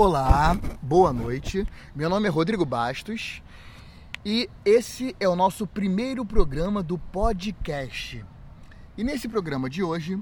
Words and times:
Olá, 0.00 0.56
boa 0.80 1.12
noite. 1.12 1.66
Meu 1.92 2.08
nome 2.08 2.28
é 2.28 2.30
Rodrigo 2.30 2.64
Bastos 2.64 3.42
e 4.24 4.48
esse 4.64 5.16
é 5.18 5.28
o 5.28 5.34
nosso 5.34 5.66
primeiro 5.66 6.24
programa 6.24 6.84
do 6.84 6.96
podcast. 6.96 8.24
E 8.96 9.02
nesse 9.02 9.28
programa 9.28 9.68
de 9.68 9.82
hoje 9.82 10.16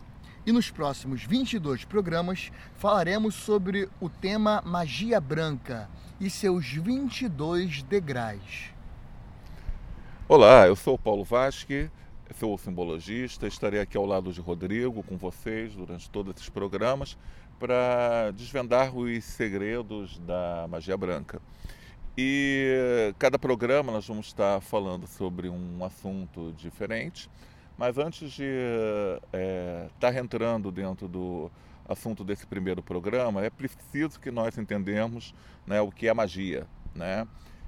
e 0.46 0.50
nos 0.50 0.70
próximos 0.70 1.24
22 1.24 1.84
programas 1.84 2.50
falaremos 2.76 3.34
sobre 3.34 3.86
o 4.00 4.08
tema 4.08 4.62
magia 4.64 5.20
branca 5.20 5.90
e 6.18 6.30
seus 6.30 6.72
22 6.72 7.82
degraus. 7.82 8.70
Olá, 10.26 10.66
eu 10.66 10.74
sou 10.74 10.96
Paulo 10.96 11.22
Vasque, 11.22 11.90
sou 12.34 12.56
simbologista, 12.56 13.46
estarei 13.46 13.80
aqui 13.80 13.98
ao 13.98 14.06
lado 14.06 14.32
de 14.32 14.40
Rodrigo 14.40 15.02
com 15.02 15.18
vocês 15.18 15.74
durante 15.74 16.08
todos 16.08 16.34
esses 16.34 16.48
programas 16.48 17.18
para 17.58 18.30
desvendar 18.32 18.96
os 18.96 19.24
segredos 19.24 20.18
da 20.20 20.66
magia 20.68 20.96
branca. 20.96 21.40
E 22.16 23.12
cada 23.18 23.38
programa 23.38 23.92
nós 23.92 24.06
vamos 24.06 24.26
estar 24.26 24.60
falando 24.60 25.06
sobre 25.06 25.48
um 25.48 25.84
assunto 25.84 26.52
diferente, 26.56 27.30
mas 27.76 27.98
antes 27.98 28.32
de 28.32 28.44
é, 29.32 29.86
estar 29.94 30.14
entrando 30.16 30.70
dentro 30.70 31.06
do 31.06 31.50
assunto 31.88 32.24
desse 32.24 32.46
primeiro 32.46 32.82
programa, 32.82 33.44
é 33.44 33.50
preciso 33.50 34.18
que 34.18 34.30
nós 34.30 34.56
entendamos 34.56 35.34
né, 35.66 35.80
o 35.80 35.90
que 35.90 36.08
é 36.08 36.14
magia. 36.14 36.66
Né? 36.94 37.26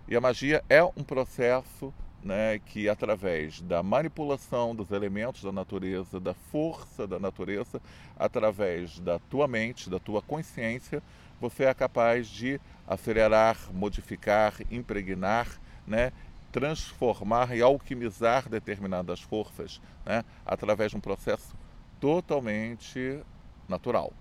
E 0.09 0.17
a 0.17 0.21
magia 0.21 0.65
é 0.69 0.83
um 0.83 1.05
processo 1.05 1.93
né, 2.23 2.59
que 2.59 2.89
através 2.89 3.61
da 3.61 3.83
manipulação 3.83 4.75
dos 4.75 4.91
elementos 4.91 5.43
da 5.43 5.53
natureza, 5.53 6.19
da 6.19 6.35
força 6.35 7.07
da 7.07 7.19
natureza, 7.19 7.81
através 8.19 8.99
da 8.99 9.19
tua 9.19 9.47
mente, 9.47 9.89
da 9.89 9.99
tua 9.99 10.21
consciência, 10.21 11.03
você 11.41 11.65
é 11.65 11.75
capaz 11.75 12.27
de 12.27 12.61
acelerar, 12.87 13.57
modificar, 13.73 14.55
impregnar, 14.71 15.61
né, 15.87 16.13
transformar 16.51 17.57
e 17.57 17.63
alquimizar 17.63 18.49
determinadas 18.49 19.21
forças 19.21 19.81
né, 20.05 20.25
através 20.45 20.91
de 20.91 20.97
um 20.97 21.01
processo 21.01 21.55
totalmente 22.01 23.21
natural. 23.69 24.13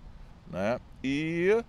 Né? 0.47 0.79
E 1.03 1.63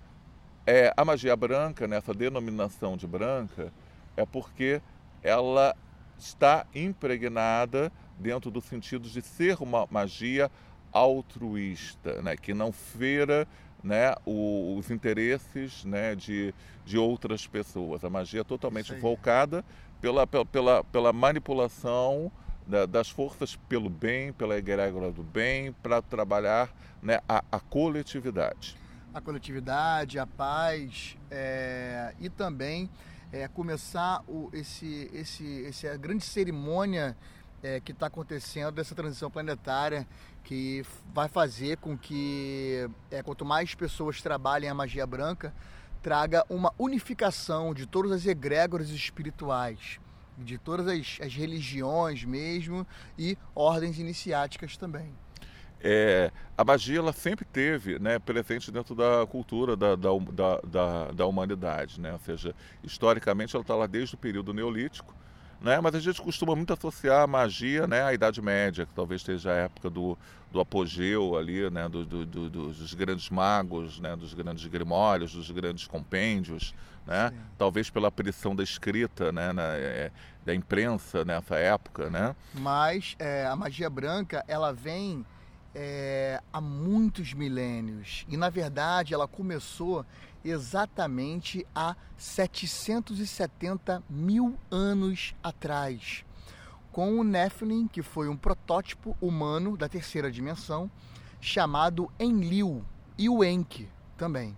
é, 0.67 0.92
a 0.97 1.05
magia 1.05 1.35
branca, 1.37 1.87
nessa 1.87 2.13
denominação 2.13 2.97
de 2.97 3.07
branca, 3.07 3.73
é 4.17 4.27
porque 4.27 4.83
ela 5.23 5.75
está 6.19 6.66
impregnada 6.74 7.92
dentro 8.19 8.50
do 8.50 8.61
sentido 8.61 9.08
de 9.08 9.22
ser 9.22 9.62
uma 9.62 9.86
magia 9.91 10.50
altruísta, 10.92 12.20
né? 12.22 12.36
que 12.36 12.52
não 12.52 12.72
feira 12.72 13.47
né, 13.83 14.14
o, 14.24 14.77
os 14.77 14.91
interesses 14.91 15.84
né, 15.84 16.14
de, 16.14 16.52
de 16.84 16.98
outras 16.98 17.46
pessoas. 17.46 18.05
A 18.05 18.11
magia 18.11 18.41
é 18.41 18.44
totalmente 18.44 18.92
volcada 18.94 19.64
pela, 20.00 20.27
pela, 20.27 20.84
pela 20.84 21.12
manipulação 21.12 22.30
da, 22.66 22.86
das 22.86 23.08
forças 23.08 23.56
pelo 23.69 23.89
bem, 23.89 24.33
pela 24.33 24.56
egrégora 24.56 25.11
do 25.11 25.22
bem, 25.22 25.72
para 25.72 26.02
trabalhar 26.02 26.70
né, 27.02 27.20
a, 27.28 27.42
a, 27.50 27.61
coletividade. 27.61 28.77
A 29.14 29.20
coletividade, 29.20 30.19
a 30.19 30.27
paz 30.27 31.16
é, 31.30 32.14
e 32.20 32.28
também 32.28 32.91
é, 33.33 33.47
começar 33.48 34.23
o, 34.27 34.51
esse, 34.53 35.11
esse, 35.12 35.67
essa 35.67 35.97
grande 35.97 36.25
cerimônia 36.25 37.17
é, 37.62 37.81
que 37.81 37.93
está 37.93 38.07
acontecendo 38.07 38.73
dessa 38.73 38.95
transição 38.95 39.31
planetária 39.31 40.07
que 40.45 40.85
vai 41.12 41.29
fazer 41.29 41.77
com 41.79 41.97
que 41.97 42.89
é, 43.11 43.23
quanto 43.23 43.45
mais 43.45 43.75
pessoas 43.75 44.23
trabalhem 44.23 44.70
a 44.70 44.75
magia 44.75 45.07
branca 45.07 45.53
traga 46.03 46.45
uma 46.48 46.73
unificação 46.79 47.75
de 47.75 47.87
todas 47.87 48.12
as 48.12 48.27
egrégoras 48.27 48.91
espirituais 48.91 49.98
de 50.39 50.57
todas 50.57 50.87
as, 50.87 51.19
as 51.20 51.35
religiões 51.35 52.25
mesmo 52.25 52.87
e 53.19 53.36
ordens 53.55 53.98
iniciáticas 53.98 54.77
também 54.77 55.13
é, 55.80 56.30
a 56.56 56.64
magia 56.64 56.98
ela 56.98 57.12
sempre 57.12 57.44
teve 57.44 57.98
né, 57.98 58.18
presente 58.18 58.70
dentro 58.70 58.94
da 58.94 59.27
cultura 59.27 59.77
da, 59.77 59.94
da, 59.94 60.11
da, 60.64 61.12
da 61.12 61.27
humanidade, 61.27 62.00
né? 62.00 62.12
ou 62.12 62.18
seja, 62.18 62.55
historicamente 62.83 63.55
ela 63.55 63.62
está 63.62 63.74
lá 63.74 63.86
desde 63.86 64.14
o 64.14 64.18
período 64.18 64.52
neolítico, 64.52 65.14
né? 65.61 65.80
mas 65.80 65.94
a 65.94 66.00
gente 66.00 66.20
costuma 66.20 66.56
muito 66.56 66.72
associar 66.72 67.22
a 67.22 67.27
magia 67.27 67.86
né, 67.86 68.02
à 68.02 68.12
Idade 68.12 68.42
Média, 68.42 68.86
que 68.86 68.92
talvez 68.92 69.20
esteja 69.20 69.52
a 69.52 69.55
época 69.55 69.89
do, 69.89 70.18
do 70.50 70.61
apogeu 70.61 71.36
ali, 71.36 71.70
né, 71.70 71.89
do, 71.89 72.05
do, 72.05 72.27
do, 72.27 72.50
dos 72.50 72.95
grandes 72.95 73.30
magos, 73.30 74.00
né, 74.00 74.16
dos 74.16 74.34
grandes 74.34 74.66
grimórios, 74.66 75.33
dos 75.33 75.50
grandes 75.50 75.86
compêndios, 75.86 76.74
né? 77.06 77.33
talvez 77.56 77.89
pela 77.89 78.10
pressão 78.12 78.55
da 78.55 78.62
escrita, 78.62 79.33
né, 79.33 79.52
na, 79.52 79.62
é, 79.77 80.10
da 80.45 80.55
imprensa 80.55 81.24
nessa 81.24 81.56
época. 81.56 82.10
Né? 82.10 82.36
Mas 82.52 83.16
é, 83.18 83.46
a 83.46 83.56
magia 83.56 83.89
branca 83.89 84.45
ela 84.46 84.72
vem 84.72 85.24
é, 85.74 86.40
há 86.52 86.61
muitos 86.61 87.33
milênios. 87.33 88.27
E 88.29 88.36
na 88.36 88.51
verdade 88.51 89.14
ela 89.14 89.29
começou 89.29 90.05
exatamente 90.45 91.67
há 91.74 91.96
770 92.17 94.02
mil 94.08 94.58
anos 94.70 95.34
atrás, 95.42 96.24
com 96.92 97.18
o 97.18 97.24
Nephilim, 97.24 97.86
que 97.86 98.02
foi 98.02 98.28
um 98.28 98.36
protótipo 98.36 99.17
humano 99.20 99.77
da 99.77 99.89
terceira 99.89 100.30
dimensão, 100.30 100.90
chamado 101.40 102.11
Enlil, 102.18 102.84
e 103.17 103.28
o 103.28 103.45
Enki 103.45 103.89
também. 104.17 104.57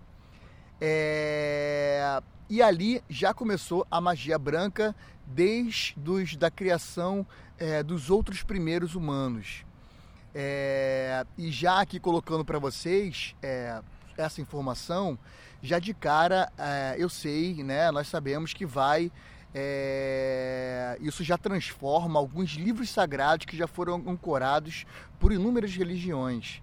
É... 0.79 2.21
E 2.49 2.61
ali 2.61 3.01
já 3.09 3.33
começou 3.33 3.85
a 3.89 4.01
magia 4.01 4.37
branca 4.37 4.95
desde 5.25 5.95
os, 6.05 6.35
da 6.35 6.51
criação 6.51 7.25
é, 7.57 7.81
dos 7.81 8.09
outros 8.09 8.43
primeiros 8.43 8.95
humanos. 8.95 9.63
É, 10.33 11.25
e 11.37 11.51
já 11.51 11.81
aqui 11.81 11.99
colocando 11.99 12.45
para 12.45 12.57
vocês 12.57 13.35
é, 13.41 13.81
essa 14.17 14.41
informação, 14.41 15.19
já 15.61 15.77
de 15.77 15.93
cara 15.93 16.51
é, 16.57 16.95
eu 16.97 17.09
sei, 17.09 17.63
né? 17.63 17.91
Nós 17.91 18.07
sabemos 18.07 18.53
que 18.53 18.65
vai. 18.65 19.11
É, 19.53 20.97
isso 21.01 21.25
já 21.25 21.37
transforma 21.37 22.17
alguns 22.17 22.51
livros 22.51 22.89
sagrados 22.89 23.45
que 23.45 23.57
já 23.57 23.67
foram 23.67 23.95
ancorados 24.07 24.85
por 25.19 25.33
inúmeras 25.33 25.75
religiões. 25.75 26.61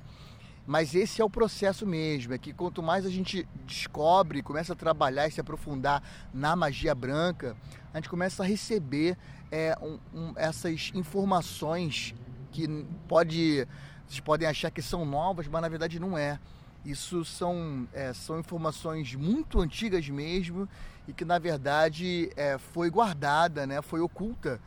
Mas 0.66 0.94
esse 0.94 1.22
é 1.22 1.24
o 1.24 1.30
processo 1.30 1.86
mesmo, 1.86 2.34
é 2.34 2.38
que 2.38 2.52
quanto 2.52 2.82
mais 2.82 3.06
a 3.06 3.10
gente 3.10 3.48
descobre, 3.66 4.42
começa 4.42 4.74
a 4.74 4.76
trabalhar 4.76 5.26
e 5.26 5.30
se 5.30 5.40
aprofundar 5.40 6.02
na 6.32 6.54
magia 6.54 6.94
branca, 6.94 7.56
a 7.92 7.96
gente 7.96 8.08
começa 8.10 8.42
a 8.42 8.46
receber 8.46 9.16
é, 9.50 9.74
um, 9.80 9.98
um, 10.14 10.32
essas 10.36 10.90
informações 10.94 12.14
que 12.58 12.84
pode, 13.06 13.68
vocês 14.04 14.18
podem 14.18 14.48
achar 14.48 14.68
que 14.72 14.82
são 14.82 15.04
novas, 15.04 15.46
mas 15.46 15.62
na 15.62 15.68
verdade 15.68 16.00
não 16.00 16.18
é. 16.18 16.40
Isso 16.84 17.24
são, 17.24 17.86
é, 17.92 18.12
são 18.12 18.40
informações 18.40 19.14
muito 19.14 19.60
antigas 19.60 20.08
mesmo 20.08 20.68
e 21.06 21.12
que 21.12 21.24
na 21.24 21.38
verdade 21.38 22.30
é, 22.34 22.58
foi 22.58 22.90
guardada, 22.90 23.64
né, 23.64 23.80
foi 23.80 24.00
oculta 24.00 24.60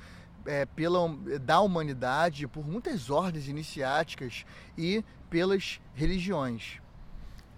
é, 0.46 0.66
pela, 0.66 1.14
da 1.42 1.60
humanidade 1.60 2.48
por 2.48 2.66
muitas 2.66 3.10
ordens 3.10 3.50
iniciáticas 3.50 4.46
e 4.78 5.04
pelas 5.30 5.82
religiões. 5.94 6.80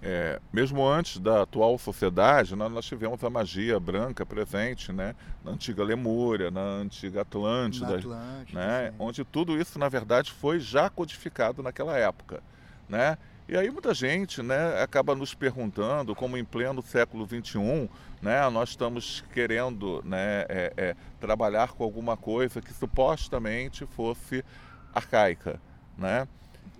É, 0.05 0.37
mesmo 0.51 0.85
antes 0.85 1.17
da 1.17 1.43
atual 1.43 1.79
sociedade, 1.79 2.57
nós, 2.57 2.69
nós, 2.69 2.85
tivemos 2.85 3.23
a 3.23 3.29
magia 3.29 3.79
branca 3.79 4.25
presente 4.25 4.91
né, 4.91 5.15
na 5.41 5.51
antiga 5.51 5.81
Lemúria, 5.81 6.51
na 6.51 6.59
antiga 6.59 7.21
Atlântida, 7.21 7.87
na 7.87 7.95
Atlântida 7.95 8.59
né, 8.59 8.93
onde 8.99 9.23
tudo 9.23 9.57
isso, 9.57 9.79
na 9.79 9.87
verdade, 9.87 10.29
foi 10.29 10.59
já 10.59 10.89
codificado 10.89 11.63
naquela 11.63 11.97
época. 11.97 12.43
Né? 12.89 13.17
E 13.47 13.55
aí 13.55 13.71
muita 13.71 13.93
gente 13.93 14.43
né, 14.43 14.81
acaba 14.81 15.15
nos 15.15 15.33
perguntando, 15.33 16.13
como 16.13 16.37
em 16.37 16.43
pleno 16.43 16.81
século 16.81 17.25
XXI, 17.25 17.89
né, 18.21 18.49
nós 18.49 18.69
estamos 18.69 19.23
querendo 19.33 20.01
né, 20.03 20.45
é, 20.49 20.73
é, 20.75 20.95
trabalhar 21.21 21.71
com 21.71 21.83
alguma 21.85 22.17
coisa 22.17 22.61
que 22.61 22.73
supostamente 22.73 23.85
fosse 23.85 24.43
arcaica. 24.93 25.61
Né? 25.97 26.27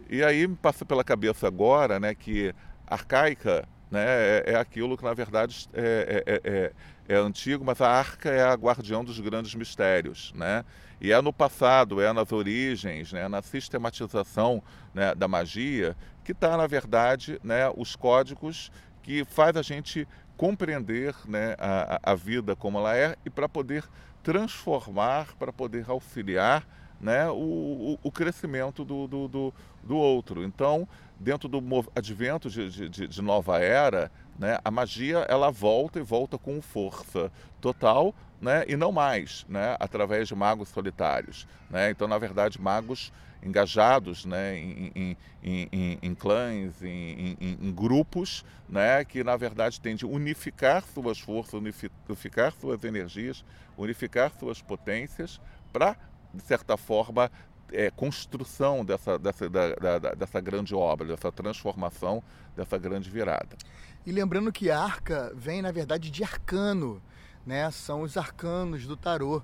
E 0.10 0.22
aí 0.22 0.46
me 0.46 0.58
passa 0.58 0.84
pela 0.86 1.06
cabeça 1.06 1.48
agora 1.48 2.02
né, 2.02 2.14
que 2.14 2.54
arcaica 2.94 3.68
né, 3.94 4.04
é, 4.04 4.44
é 4.48 4.56
aquilo 4.56 4.98
que 4.98 5.04
na 5.04 5.14
verdade 5.14 5.70
é, 5.72 6.24
é, 6.26 6.42
é, 6.44 6.74
é, 7.08 7.16
antigo, 7.16 7.64
mas 7.64 7.80
a 7.80 7.88
arca 7.88 8.30
é 8.30 8.42
a 8.42 8.56
guardião 8.56 9.04
dos 9.04 9.20
grandes 9.20 9.54
mistérios. 9.54 10.34
Né? 10.36 10.66
E 11.00 11.12
é 11.12 11.22
no 11.22 11.32
passado, 11.32 12.02
é 12.02 12.12
nas 12.12 12.32
origens, 12.32 13.14
né, 13.14 13.28
na 13.28 13.42
sistematização 13.44 14.64
né, 14.96 15.14
da 15.14 15.28
magia, 15.28 15.96
que 16.24 16.32
está, 16.32 16.58
na 16.58 16.66
verdade, 16.66 17.40
né, 17.44 17.72
os 17.76 17.96
códigos 17.96 18.72
que 19.04 19.24
faz 19.26 19.56
a 19.56 19.62
gente 19.62 20.08
compreender 20.36 21.14
né, 21.26 21.56
a, 21.60 22.00
a 22.12 22.16
vida 22.16 22.56
como 22.56 22.80
ela 22.80 22.98
é 22.98 23.16
e 23.24 23.30
para 23.30 23.48
poder 23.48 23.84
transformar, 24.24 25.36
para 25.38 25.54
poder 25.54 25.86
auxiliar 25.88 26.66
né, 27.04 27.30
o, 27.30 27.36
o, 27.36 28.00
o 28.02 28.12
crescimento 28.12 28.86
do, 28.86 29.08
do, 29.08 29.28
do, 29.28 29.54
do 29.84 29.98
outro. 29.98 30.42
Então, 30.42 30.88
dentro 31.20 31.50
do 31.50 31.62
advento 31.94 32.50
de, 32.50 32.90
de, 32.90 33.08
de 33.08 33.22
nova 33.22 33.60
era, 33.60 34.10
né, 34.40 34.58
a 34.64 34.72
magia 34.72 35.20
ela 35.30 35.52
volta 35.52 36.00
e 36.00 36.02
volta 36.02 36.38
com 36.38 36.62
força 36.62 37.30
total 37.60 38.16
né, 38.42 38.64
e 38.70 38.78
não 38.78 38.92
mais 38.92 39.46
né, 39.50 39.76
através 39.82 40.30
de 40.30 40.36
magos 40.36 40.70
solitários. 40.70 41.46
Né? 41.70 41.92
Então, 41.92 42.08
na 42.08 42.18
verdade, 42.18 42.60
magos 42.60 43.12
engajados 43.44 44.24
né, 44.24 44.58
em, 44.58 44.92
em, 44.96 45.18
em, 45.44 46.00
em 46.02 46.16
clãs, 46.16 46.82
em, 46.82 47.74
grupos, 47.76 48.46
né, 48.70 49.04
que 49.04 49.22
na 49.24 49.36
verdade 49.36 49.82
tendem 49.82 50.10
a 50.10 50.14
unificar 50.14 50.82
suas 50.84 51.20
forças, 51.20 51.54
unificar 51.54 52.54
suas 52.54 52.82
energias, 52.86 53.44
unificar 53.78 54.32
suas 54.40 54.62
potências 54.62 55.42
para, 55.74 55.98
de 56.34 56.42
certa 56.42 56.76
forma, 56.78 57.32
é, 57.72 57.90
construção 57.90 58.84
dessa, 58.84 59.18
dessa, 59.18 59.50
da, 59.50 59.76
da, 59.76 60.14
dessa 60.14 60.40
grande 60.40 60.76
obra, 60.76 61.08
dessa 61.08 61.32
transformação, 61.32 62.24
dessa 62.56 62.78
grande 62.78 63.10
virada. 63.10 63.58
E 64.06 64.12
lembrando 64.12 64.52
que 64.52 64.70
arca 64.70 65.32
vem, 65.36 65.62
na 65.62 65.72
verdade, 65.72 66.12
de 66.12 66.24
arcano, 66.24 67.02
né? 67.46 67.70
são 67.72 68.02
os 68.02 68.18
arcanos 68.18 68.86
do 68.86 68.98
tarô. 68.98 69.42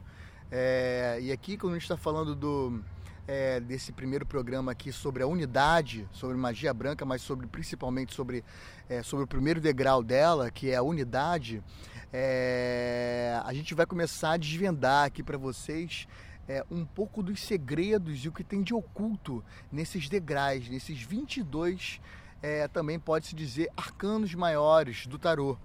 É, 0.51 1.17
e 1.21 1.31
aqui, 1.31 1.57
quando 1.57 1.73
a 1.73 1.75
gente 1.75 1.83
está 1.83 1.97
falando 1.97 2.35
do, 2.35 2.83
é, 3.27 3.59
desse 3.59 3.91
primeiro 3.91 4.25
programa 4.25 4.71
aqui 4.71 4.91
sobre 4.91 5.21
a 5.21 5.27
unidade, 5.27 6.07
sobre 6.11 6.35
magia 6.35 6.73
branca, 6.73 7.05
mas 7.05 7.21
sobre 7.21 7.45
principalmente 7.47 8.13
sobre, 8.13 8.43
é, 8.89 9.03
sobre 9.03 9.25
o 9.25 9.27
primeiro 9.27 9.61
degrau 9.61 10.03
dela, 10.03 10.49
que 10.49 10.71
é 10.71 10.75
a 10.75 10.81
unidade, 10.81 11.63
é, 12.11 13.39
a 13.45 13.53
gente 13.53 13.75
vai 13.75 13.85
começar 13.85 14.31
a 14.31 14.37
desvendar 14.37 15.05
aqui 15.05 15.21
para 15.21 15.37
vocês 15.37 16.07
é, 16.49 16.65
um 16.71 16.83
pouco 16.83 17.21
dos 17.21 17.39
segredos 17.41 18.25
e 18.25 18.27
o 18.27 18.31
que 18.31 18.43
tem 18.43 18.63
de 18.63 18.73
oculto 18.73 19.43
nesses 19.71 20.09
degraus, 20.09 20.67
nesses 20.67 20.99
22, 20.99 22.01
é, 22.41 22.67
também 22.67 22.99
pode-se 22.99 23.35
dizer, 23.35 23.69
arcanos 23.77 24.33
maiores 24.33 25.05
do 25.05 25.19
tarô. 25.19 25.55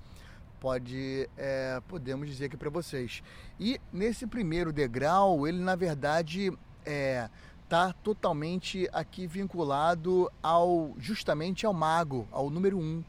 Pode, 0.61 1.29
é, 1.39 1.81
podemos 1.89 2.29
dizer 2.29 2.47
aqui 2.47 2.57
para 2.57 2.69
vocês. 2.69 3.23
E 3.59 3.81
nesse 3.91 4.27
primeiro 4.27 4.73
degrau, 4.73 5.49
ele 5.49 5.59
na 5.59 5.75
verdade 5.75 6.53
é, 6.85 7.31
está 7.63 7.93
totalmente 7.93 8.89
aqui 8.93 9.27
vinculado 9.27 10.31
ao 10.43 10.95
justamente 10.99 11.65
ao 11.65 11.73
mago, 11.73 12.29
ao 12.31 12.51
número 12.51 12.79
um, 12.79 13.03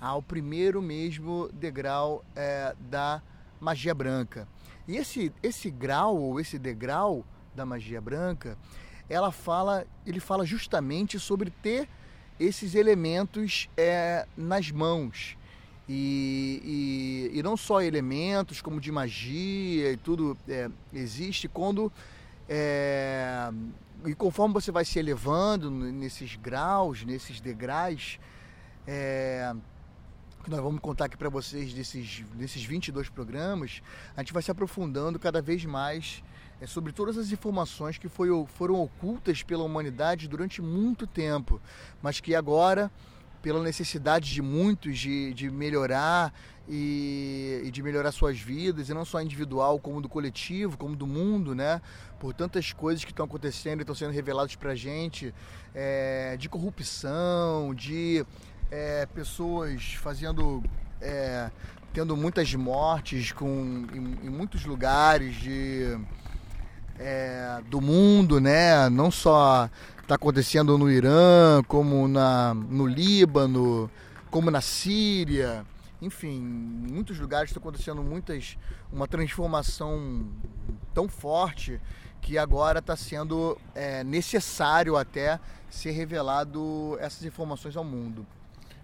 ao 0.00 0.22
primeiro 0.22 0.80
mesmo 0.80 1.48
degrau 1.52 2.24
é, 2.34 2.74
da 2.90 3.22
magia 3.60 3.94
branca. 3.94 4.46
E 4.86 4.96
esse, 4.96 5.32
esse 5.42 5.70
grau 5.70 6.16
ou 6.16 6.40
esse 6.40 6.58
degrau 6.58 7.24
da 7.54 7.64
magia 7.64 8.00
branca, 8.00 8.56
ela 9.08 9.30
fala, 9.30 9.86
ele 10.06 10.20
fala 10.20 10.44
justamente 10.44 11.18
sobre 11.18 11.50
ter 11.50 11.88
esses 12.38 12.74
elementos 12.74 13.68
é, 13.76 14.26
nas 14.36 14.70
mãos. 14.70 15.36
E, 15.88 17.30
e, 17.32 17.38
e, 17.38 17.42
não 17.42 17.56
só 17.56 17.82
elementos 17.82 18.62
como 18.62 18.80
de 18.80 18.90
magia 18.90 19.92
e 19.92 19.96
tudo 19.96 20.36
é, 20.48 20.70
existe 20.92 21.48
quando 21.48 21.92
é, 22.48 23.50
e 24.04 24.14
conforme 24.14 24.52
você 24.52 24.70
vai 24.70 24.84
se 24.84 24.98
elevando 24.98 25.70
nesses 25.70 26.36
graus, 26.36 27.04
nesses 27.04 27.40
degraus, 27.40 28.18
é, 28.86 29.54
que 30.42 30.50
nós 30.50 30.60
vamos 30.60 30.80
contar 30.80 31.06
aqui 31.06 31.16
para 31.16 31.28
vocês 31.28 31.72
desses, 31.72 32.24
desses 32.34 32.64
22 32.64 33.08
programas, 33.08 33.80
a 34.16 34.20
gente 34.20 34.32
vai 34.32 34.42
se 34.42 34.50
aprofundando 34.50 35.18
cada 35.18 35.40
vez 35.40 35.64
mais 35.64 36.22
é, 36.60 36.66
sobre 36.66 36.92
todas 36.92 37.16
as 37.16 37.30
informações 37.30 37.96
que 37.96 38.08
foi, 38.08 38.28
foram 38.46 38.80
ocultas 38.80 39.42
pela 39.42 39.62
humanidade 39.62 40.28
durante 40.28 40.60
muito 40.60 41.06
tempo, 41.06 41.60
mas 42.02 42.20
que 42.20 42.34
agora, 42.34 42.90
pela 43.40 43.62
necessidade 43.62 44.32
de 44.32 44.42
muitos 44.42 44.98
de, 44.98 45.32
de 45.32 45.50
melhorar 45.50 46.34
e, 46.68 47.62
e, 47.64 47.70
de 47.70 47.82
melhorar 47.82 48.12
suas 48.12 48.38
vidas, 48.38 48.88
e 48.88 48.94
não 48.94 49.04
só 49.04 49.20
individual, 49.20 49.78
como 49.78 50.00
do 50.00 50.08
coletivo, 50.08 50.78
como 50.78 50.94
do 50.94 51.06
mundo, 51.06 51.54
né? 51.54 51.82
Por 52.20 52.32
tantas 52.32 52.72
coisas 52.72 53.04
que 53.04 53.10
estão 53.10 53.26
acontecendo 53.26 53.80
e 53.80 53.82
estão 53.82 53.94
sendo 53.94 54.12
reveladas 54.12 54.54
para 54.54 54.72
a 54.72 54.76
gente, 54.76 55.34
é, 55.74 56.36
de 56.36 56.48
corrupção, 56.48 57.74
de 57.74 58.24
é, 58.72 59.06
pessoas 59.14 59.92
fazendo. 60.00 60.62
É, 61.00 61.50
tendo 61.92 62.16
muitas 62.16 62.54
mortes 62.54 63.32
com, 63.32 63.86
em, 63.92 64.26
em 64.26 64.30
muitos 64.30 64.64
lugares 64.64 65.36
de, 65.36 65.98
é, 66.98 67.60
do 67.68 67.82
mundo, 67.82 68.40
né? 68.40 68.88
Não 68.88 69.10
só 69.10 69.68
está 70.00 70.14
acontecendo 70.14 70.78
no 70.78 70.90
Irã, 70.90 71.62
como 71.68 72.08
na, 72.08 72.54
no 72.54 72.86
Líbano, 72.86 73.90
como 74.30 74.50
na 74.50 74.62
Síria, 74.62 75.66
enfim, 76.00 76.38
em 76.88 76.92
muitos 76.92 77.18
lugares 77.20 77.50
está 77.50 77.60
acontecendo 77.60 78.02
muitas 78.02 78.56
uma 78.90 79.06
transformação 79.06 80.26
tão 80.94 81.08
forte 81.08 81.78
que 82.22 82.38
agora 82.38 82.78
está 82.78 82.96
sendo 82.96 83.58
é, 83.74 84.02
necessário 84.02 84.96
até 84.96 85.38
ser 85.68 85.90
revelado 85.90 86.96
essas 87.00 87.22
informações 87.24 87.76
ao 87.76 87.84
mundo. 87.84 88.26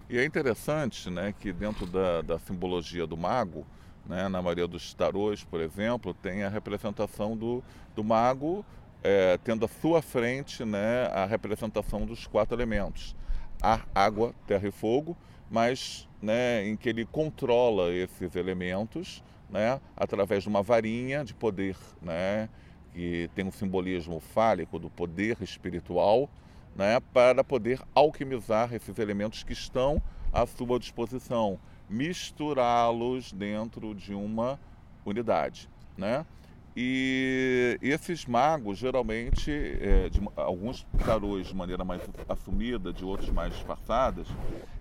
E 0.09 0.17
é 0.17 0.25
interessante 0.25 1.07
né, 1.07 1.35
que 1.39 1.53
dentro 1.53 1.85
da, 1.85 2.23
da 2.23 2.39
simbologia 2.39 3.05
do 3.05 3.15
mago, 3.15 3.63
né, 4.07 4.27
na 4.27 4.41
maioria 4.41 4.67
dos 4.67 4.91
tarôs, 4.91 5.43
por 5.43 5.59
exemplo, 5.61 6.15
tem 6.15 6.43
a 6.43 6.49
representação 6.49 7.37
do, 7.37 7.63
do 7.95 8.03
mago 8.03 8.65
é, 9.03 9.37
tendo 9.43 9.65
à 9.65 9.67
sua 9.67 10.01
frente 10.01 10.65
né, 10.65 11.05
a 11.13 11.27
representação 11.27 12.07
dos 12.07 12.25
quatro 12.25 12.55
elementos: 12.57 13.15
ar, 13.61 13.87
água, 13.93 14.33
terra 14.47 14.67
e 14.67 14.71
fogo, 14.71 15.15
mas 15.47 16.09
né, 16.19 16.67
em 16.67 16.75
que 16.75 16.89
ele 16.89 17.05
controla 17.05 17.93
esses 17.93 18.35
elementos 18.35 19.23
né, 19.47 19.79
através 19.95 20.41
de 20.41 20.49
uma 20.49 20.63
varinha 20.63 21.23
de 21.23 21.35
poder, 21.35 21.77
né, 22.01 22.49
que 22.93 23.29
tem 23.35 23.45
um 23.45 23.51
simbolismo 23.51 24.19
fálico 24.19 24.79
do 24.79 24.89
poder 24.89 25.37
espiritual 25.39 26.27
né, 26.79 27.01
para 27.13 27.43
poder 27.43 27.81
alquimizar 27.93 28.73
esses 28.73 28.97
elementos 28.99 29.43
que 29.43 29.51
estão 29.51 30.01
à 30.31 30.45
sua 30.45 30.79
disposição, 30.79 31.59
misturá-los 31.89 33.33
dentro 33.33 33.93
de 33.93 34.13
uma 34.13 34.57
unidade. 35.05 35.69
Né? 35.97 36.25
E 36.77 37.77
esses 37.81 38.25
magos, 38.25 38.77
geralmente, 38.77 39.51
é, 39.51 40.07
de, 40.07 40.21
alguns 40.37 40.87
tarôs 41.03 41.47
de 41.47 41.53
maneira 41.53 41.83
mais 41.83 42.01
assumida, 42.29 42.93
de 42.93 43.03
outros 43.03 43.29
mais 43.29 43.51
disfarçadas, 43.51 44.27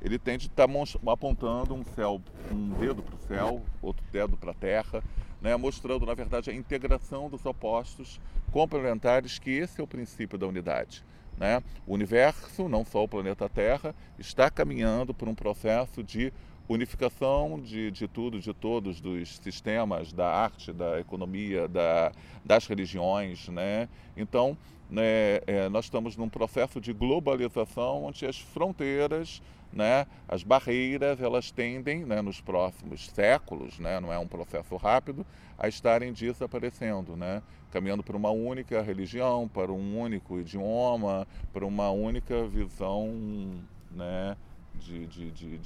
ele 0.01 0.21
tende 0.21 0.47
a 0.47 0.63
estar 0.63 0.69
tá 0.69 1.13
apontando 1.13 1.75
um 1.75 1.83
céu, 1.97 2.23
um 2.53 2.69
dedo 2.79 3.03
para 3.03 3.17
o 3.17 3.19
céu, 3.27 3.63
outro 3.83 4.07
dedo 4.13 4.37
para 4.37 4.53
a 4.53 4.55
terra, 4.55 5.03
né, 5.43 5.57
mostrando, 5.57 6.07
na 6.07 6.15
verdade, 6.15 6.49
a 6.49 6.55
integração 6.55 7.29
dos 7.29 7.45
opostos 7.45 8.21
complementares, 8.53 9.41
que 9.41 9.51
esse 9.51 9.81
é 9.81 9.83
o 9.83 9.87
princípio 9.89 10.39
da 10.39 10.47
unidade. 10.47 11.03
Né? 11.39 11.63
O 11.87 11.95
universo, 11.95 12.69
não 12.69 12.85
só 12.85 13.05
o 13.05 13.09
planeta 13.09 13.49
Terra, 13.49 13.95
está 14.19 14.51
caminhando 14.51 15.15
por 15.15 15.29
um 15.29 15.35
processo 15.35 16.03
de 16.03 16.33
unificação 16.69 17.61
de, 17.61 17.91
de 17.91 18.07
tudo, 18.07 18.41
de 18.41 18.53
todos, 18.53 19.01
dos 19.01 19.39
sistemas, 19.39 20.13
da 20.13 20.29
arte, 20.29 20.73
da 20.73 21.01
economia, 21.01 21.67
da, 21.69 22.13
das 22.45 22.67
religiões. 22.67 23.49
Né? 23.49 23.89
Então, 24.17 24.57
né, 24.91 25.41
é, 25.47 25.69
nós 25.71 25.87
estamos 25.87 26.17
num 26.17 26.29
processo 26.29 26.81
de 26.81 26.93
globalização 26.93 28.05
onde 28.05 28.27
as 28.27 28.39
fronteiras, 28.39 29.41
né, 29.73 30.07
as 30.27 30.43
barreiras, 30.43 31.21
elas 31.21 31.51
tendem, 31.51 32.05
né, 32.05 32.23
nos 32.23 32.41
próximos 32.41 33.07
séculos, 33.11 33.79
né, 33.79 34.01
não 34.01 34.13
é 34.13 34.19
um 34.19 34.27
processo 34.27 34.77
rápido, 34.77 35.27
a 35.59 35.69
estarem 35.69 36.13
desaparecendo, 36.13 37.17
né, 37.17 37.43
caminhando 37.71 38.03
para 38.03 38.17
uma 38.17 38.31
única 38.31 38.83
religião, 38.83 39.49
para 39.49 39.73
um 39.73 40.01
único 40.01 40.39
idioma, 40.39 41.27
para 41.53 41.67
uma 41.67 41.91
única 41.91 42.47
visão 42.47 43.63
né, 43.91 44.37
de, 44.75 45.07
de, 45.07 45.31
de, 45.31 45.59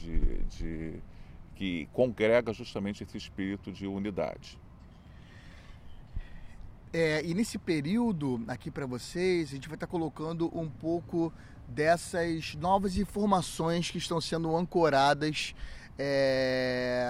de, 0.43 0.95
que 1.55 1.89
congrega 1.93 2.53
justamente 2.53 3.03
esse 3.05 3.17
espírito 3.17 3.71
de 3.71 3.87
unidade. 3.87 4.59
É, 6.93 7.25
e 7.25 7.33
nesse 7.33 7.57
período 7.59 8.43
aqui 8.47 8.71
para 8.71 8.85
vocês, 8.85 9.49
a 9.49 9.55
gente 9.55 9.69
vai 9.69 9.77
estar 9.77 9.87
colocando 9.87 10.51
um 10.57 10.69
pouco 10.69 11.33
dessas 11.67 12.55
novas 12.57 12.99
informações 12.99 13.91
que 13.91 13.97
estão 13.97 14.21
sendo 14.21 14.55
ancoradas, 14.55 15.55
é, 15.99 17.07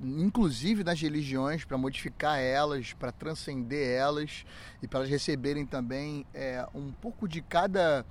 inclusive 0.00 0.82
nas 0.82 1.00
religiões, 1.00 1.64
para 1.64 1.78
modificar 1.78 2.38
elas, 2.38 2.92
para 2.92 3.12
transcender 3.12 3.88
elas 3.88 4.44
e 4.82 4.88
para 4.88 5.00
elas 5.00 5.10
receberem 5.10 5.64
também 5.64 6.26
é, 6.34 6.66
um 6.74 6.90
pouco 6.90 7.28
de 7.28 7.40
cada 7.40 8.04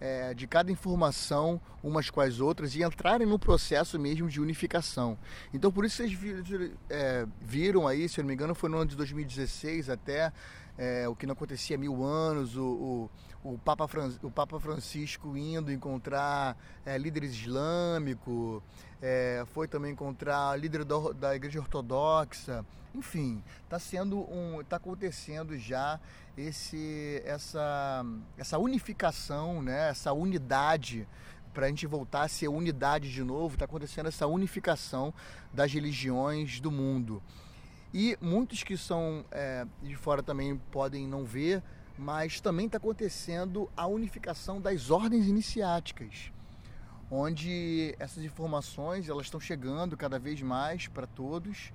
é, 0.00 0.32
de 0.32 0.46
cada 0.46 0.72
informação 0.72 1.60
umas 1.82 2.08
com 2.08 2.20
as 2.20 2.40
outras 2.40 2.74
e 2.74 2.82
entrarem 2.82 3.26
no 3.26 3.38
processo 3.38 3.98
mesmo 3.98 4.28
de 4.28 4.40
unificação. 4.40 5.18
Então, 5.52 5.70
por 5.70 5.84
isso 5.84 5.96
vocês 5.96 6.12
viram, 6.12 6.70
é, 6.88 7.26
viram 7.40 7.86
aí, 7.86 8.08
se 8.08 8.18
eu 8.18 8.22
não 8.22 8.28
me 8.28 8.34
engano, 8.34 8.54
foi 8.54 8.70
no 8.70 8.78
ano 8.78 8.90
de 8.90 8.96
2016 8.96 9.90
até 9.90 10.32
é, 10.80 11.06
o 11.06 11.14
que 11.14 11.26
não 11.26 11.34
acontecia 11.34 11.76
há 11.76 11.78
mil 11.78 12.02
anos, 12.02 12.56
o, 12.56 13.10
o, 13.44 13.52
o, 13.52 13.58
Papa, 13.58 13.86
Fran, 13.86 14.10
o 14.22 14.30
Papa 14.30 14.58
Francisco 14.58 15.36
indo 15.36 15.70
encontrar 15.70 16.56
é, 16.86 16.96
líderes 16.96 17.32
islâmicos, 17.32 18.62
é, 19.02 19.44
foi 19.48 19.68
também 19.68 19.92
encontrar 19.92 20.58
líder 20.58 20.86
da, 20.86 20.96
da 21.12 21.36
Igreja 21.36 21.60
Ortodoxa, 21.60 22.64
enfim, 22.94 23.44
está 23.62 23.78
sendo 23.78 24.20
um, 24.32 24.62
está 24.62 24.76
acontecendo 24.76 25.58
já 25.58 26.00
esse, 26.34 27.20
essa, 27.26 28.02
essa 28.38 28.56
unificação, 28.56 29.60
né, 29.60 29.90
essa 29.90 30.14
unidade 30.14 31.06
para 31.52 31.66
a 31.66 31.68
gente 31.68 31.86
voltar 31.86 32.22
a 32.22 32.28
ser 32.28 32.48
unidade 32.48 33.12
de 33.12 33.22
novo, 33.22 33.54
está 33.54 33.66
acontecendo 33.66 34.06
essa 34.06 34.26
unificação 34.26 35.12
das 35.52 35.70
religiões 35.70 36.58
do 36.58 36.70
mundo. 36.70 37.22
E 37.92 38.16
muitos 38.20 38.62
que 38.62 38.76
são 38.76 39.24
é, 39.30 39.66
de 39.82 39.96
fora 39.96 40.22
também 40.22 40.56
podem 40.70 41.06
não 41.08 41.24
ver, 41.24 41.62
mas 41.98 42.40
também 42.40 42.66
está 42.66 42.78
acontecendo 42.78 43.70
a 43.76 43.86
unificação 43.86 44.60
das 44.60 44.90
ordens 44.90 45.26
iniciáticas, 45.26 46.32
onde 47.10 47.94
essas 47.98 48.22
informações 48.22 49.08
elas 49.08 49.26
estão 49.26 49.40
chegando 49.40 49.96
cada 49.96 50.18
vez 50.18 50.40
mais 50.40 50.86
para 50.86 51.06
todos. 51.06 51.72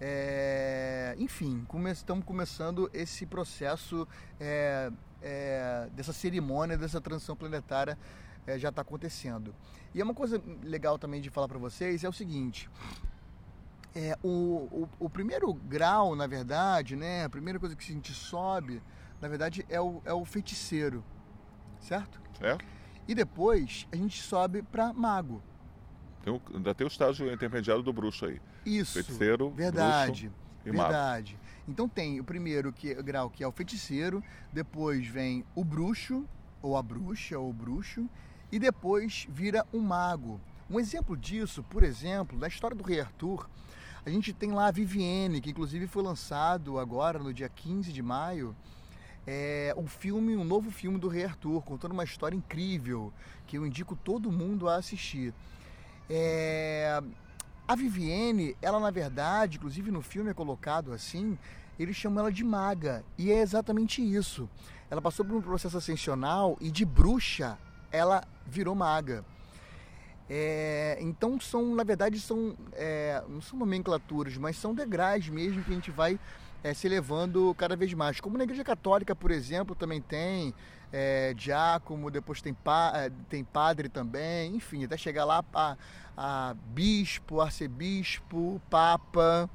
É, 0.00 1.14
enfim, 1.18 1.64
come, 1.68 1.90
estamos 1.92 2.24
começando 2.24 2.90
esse 2.92 3.24
processo 3.24 4.08
é, 4.40 4.90
é 5.22 5.88
dessa 5.94 6.12
cerimônia, 6.12 6.76
dessa 6.76 7.00
transição 7.00 7.36
planetária 7.36 7.96
é, 8.46 8.58
já 8.58 8.70
está 8.70 8.82
acontecendo. 8.82 9.54
E 9.94 10.00
é 10.00 10.04
uma 10.04 10.14
coisa 10.14 10.42
legal 10.62 10.98
também 10.98 11.20
de 11.20 11.30
falar 11.30 11.48
para 11.48 11.58
vocês 11.58 12.02
é 12.02 12.08
o 12.08 12.12
seguinte: 12.12 12.68
é, 13.94 14.18
o, 14.22 14.28
o, 14.28 14.88
o, 14.98 15.10
primeiro 15.10 15.52
grau, 15.54 16.16
na 16.16 16.26
verdade, 16.26 16.96
né, 16.96 17.24
a 17.24 17.28
primeira 17.30 17.60
coisa 17.60 17.76
que 17.76 17.84
a 17.84 17.94
gente 17.94 18.12
sobe, 18.12 18.82
na 19.20 19.28
verdade, 19.28 19.64
é 19.68 19.80
o, 19.80 20.02
é 20.04 20.12
o 20.12 20.24
feiticeiro, 20.24 21.04
certo? 21.78 22.20
Certo. 22.38 22.64
E 23.06 23.14
depois 23.14 23.86
a 23.92 23.96
gente 23.96 24.20
sobe 24.20 24.62
para 24.62 24.92
mago. 24.92 25.42
Tem 26.22 26.40
ainda 26.54 26.74
tem 26.74 26.86
o 26.86 26.88
estágio 26.88 27.30
intermediário 27.32 27.82
do 27.82 27.92
bruxo 27.92 28.24
aí. 28.26 28.40
Isso. 28.64 28.94
Feiticeiro, 28.94 29.50
verdade, 29.50 30.28
bruxo 30.28 30.44
e 30.64 30.70
verdade. 30.70 31.34
Mago. 31.34 31.44
Então 31.68 31.88
tem 31.88 32.18
o 32.18 32.24
primeiro 32.24 32.72
que, 32.72 32.94
grau 32.94 33.30
que 33.30 33.44
é 33.44 33.46
o 33.46 33.52
feiticeiro, 33.52 34.24
depois 34.52 35.06
vem 35.06 35.44
o 35.54 35.62
bruxo, 35.62 36.26
ou 36.60 36.76
a 36.76 36.82
bruxa, 36.82 37.38
ou 37.38 37.50
o 37.50 37.52
bruxo, 37.52 38.08
e 38.50 38.58
depois 38.58 39.26
vira 39.30 39.66
um 39.72 39.80
mago. 39.80 40.40
Um 40.68 40.80
exemplo 40.80 41.16
disso, 41.16 41.62
por 41.62 41.82
exemplo, 41.82 42.38
na 42.38 42.48
história 42.48 42.74
do 42.74 42.82
Rei 42.82 43.00
Arthur, 43.00 43.48
a 44.06 44.10
gente 44.10 44.32
tem 44.32 44.52
lá 44.52 44.66
a 44.66 44.70
Vivienne, 44.70 45.40
que 45.40 45.50
inclusive 45.50 45.86
foi 45.86 46.02
lançado 46.02 46.78
agora 46.78 47.18
no 47.18 47.32
dia 47.32 47.48
15 47.48 47.92
de 47.92 48.02
maio. 48.02 48.54
É 49.26 49.74
um 49.78 49.86
filme, 49.86 50.36
um 50.36 50.44
novo 50.44 50.70
filme 50.70 50.98
do 50.98 51.08
Rei 51.08 51.24
Arthur, 51.24 51.62
contando 51.62 51.92
uma 51.92 52.04
história 52.04 52.36
incrível 52.36 53.10
que 53.46 53.56
eu 53.56 53.66
indico 53.66 53.96
todo 53.96 54.30
mundo 54.30 54.68
a 54.68 54.76
assistir. 54.76 55.32
É... 56.10 57.02
A 57.66 57.74
Vivienne, 57.74 58.54
ela 58.60 58.78
na 58.78 58.90
verdade, 58.90 59.56
inclusive 59.56 59.90
no 59.90 60.02
filme 60.02 60.30
é 60.30 60.34
colocado 60.34 60.92
assim, 60.92 61.38
eles 61.78 61.96
chamam 61.96 62.20
ela 62.20 62.30
de 62.30 62.44
maga, 62.44 63.02
e 63.16 63.32
é 63.32 63.40
exatamente 63.40 64.02
isso. 64.02 64.46
Ela 64.90 65.00
passou 65.00 65.24
por 65.24 65.34
um 65.34 65.40
processo 65.40 65.78
ascensional 65.78 66.58
e 66.60 66.70
de 66.70 66.84
bruxa 66.84 67.58
ela 67.90 68.22
virou 68.46 68.74
maga. 68.74 69.24
É, 70.28 70.96
então 71.00 71.38
são, 71.38 71.74
na 71.74 71.84
verdade, 71.84 72.18
são 72.18 72.56
é, 72.72 73.22
não 73.28 73.42
são 73.42 73.58
nomenclaturas, 73.58 74.36
mas 74.38 74.56
são 74.56 74.74
degraus 74.74 75.28
mesmo 75.28 75.62
que 75.62 75.70
a 75.70 75.74
gente 75.74 75.90
vai 75.90 76.18
é, 76.62 76.72
se 76.72 76.86
elevando 76.86 77.54
cada 77.56 77.76
vez 77.76 77.92
mais. 77.92 78.20
Como 78.20 78.38
na 78.38 78.44
Igreja 78.44 78.64
Católica, 78.64 79.14
por 79.14 79.30
exemplo, 79.30 79.74
também 79.74 80.00
tem 80.00 80.54
é, 80.90 81.34
diácono, 81.34 82.10
depois 82.10 82.40
tem, 82.40 82.54
pa, 82.54 82.92
é, 82.94 83.10
tem 83.28 83.44
padre 83.44 83.88
também, 83.90 84.56
enfim, 84.56 84.84
até 84.84 84.96
chegar 84.96 85.26
lá 85.26 85.44
a, 85.52 85.76
a 86.16 86.54
bispo, 86.68 87.40
arcebispo, 87.42 88.60
papa. 88.70 89.50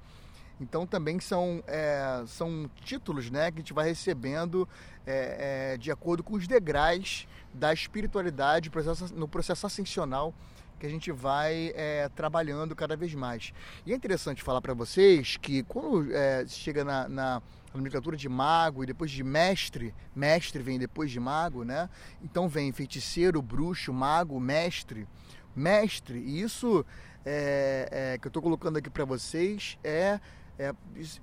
Então 0.61 0.85
também 0.85 1.19
são, 1.19 1.63
é, 1.65 2.23
são 2.27 2.69
títulos 2.81 3.31
né, 3.31 3.49
que 3.49 3.57
a 3.57 3.61
gente 3.61 3.73
vai 3.73 3.87
recebendo 3.87 4.67
é, 5.07 5.73
é, 5.73 5.77
de 5.77 5.89
acordo 5.89 6.21
com 6.21 6.35
os 6.35 6.47
degraus 6.47 7.27
da 7.53 7.73
espiritualidade 7.73 8.69
no 9.15 9.27
processo 9.27 9.65
ascensional 9.65 10.33
que 10.79 10.85
a 10.85 10.89
gente 10.89 11.11
vai 11.11 11.73
é, 11.75 12.09
trabalhando 12.15 12.75
cada 12.75 12.95
vez 12.95 13.13
mais. 13.13 13.53
E 13.85 13.91
é 13.91 13.95
interessante 13.95 14.41
falar 14.41 14.61
para 14.61 14.73
vocês 14.73 15.37
que 15.37 15.61
quando 15.63 16.11
é, 16.13 16.45
chega 16.47 16.83
na, 16.83 17.09
na 17.09 17.41
nomenclatura 17.73 18.15
de 18.15 18.29
mago 18.29 18.83
e 18.83 18.87
depois 18.87 19.11
de 19.11 19.23
mestre, 19.23 19.93
mestre 20.15 20.63
vem 20.63 20.79
depois 20.79 21.11
de 21.11 21.19
mago, 21.19 21.63
né? 21.63 21.89
Então 22.23 22.47
vem 22.47 22.71
feiticeiro, 22.71 23.41
bruxo, 23.41 23.93
mago, 23.93 24.39
mestre, 24.39 25.07
mestre. 25.55 26.17
E 26.17 26.41
isso 26.41 26.85
é, 27.25 28.13
é 28.13 28.17
que 28.17 28.27
eu 28.27 28.29
estou 28.29 28.41
colocando 28.41 28.77
aqui 28.77 28.89
para 28.89 29.03
vocês 29.03 29.77
é, 29.83 30.19
é, 30.57 30.73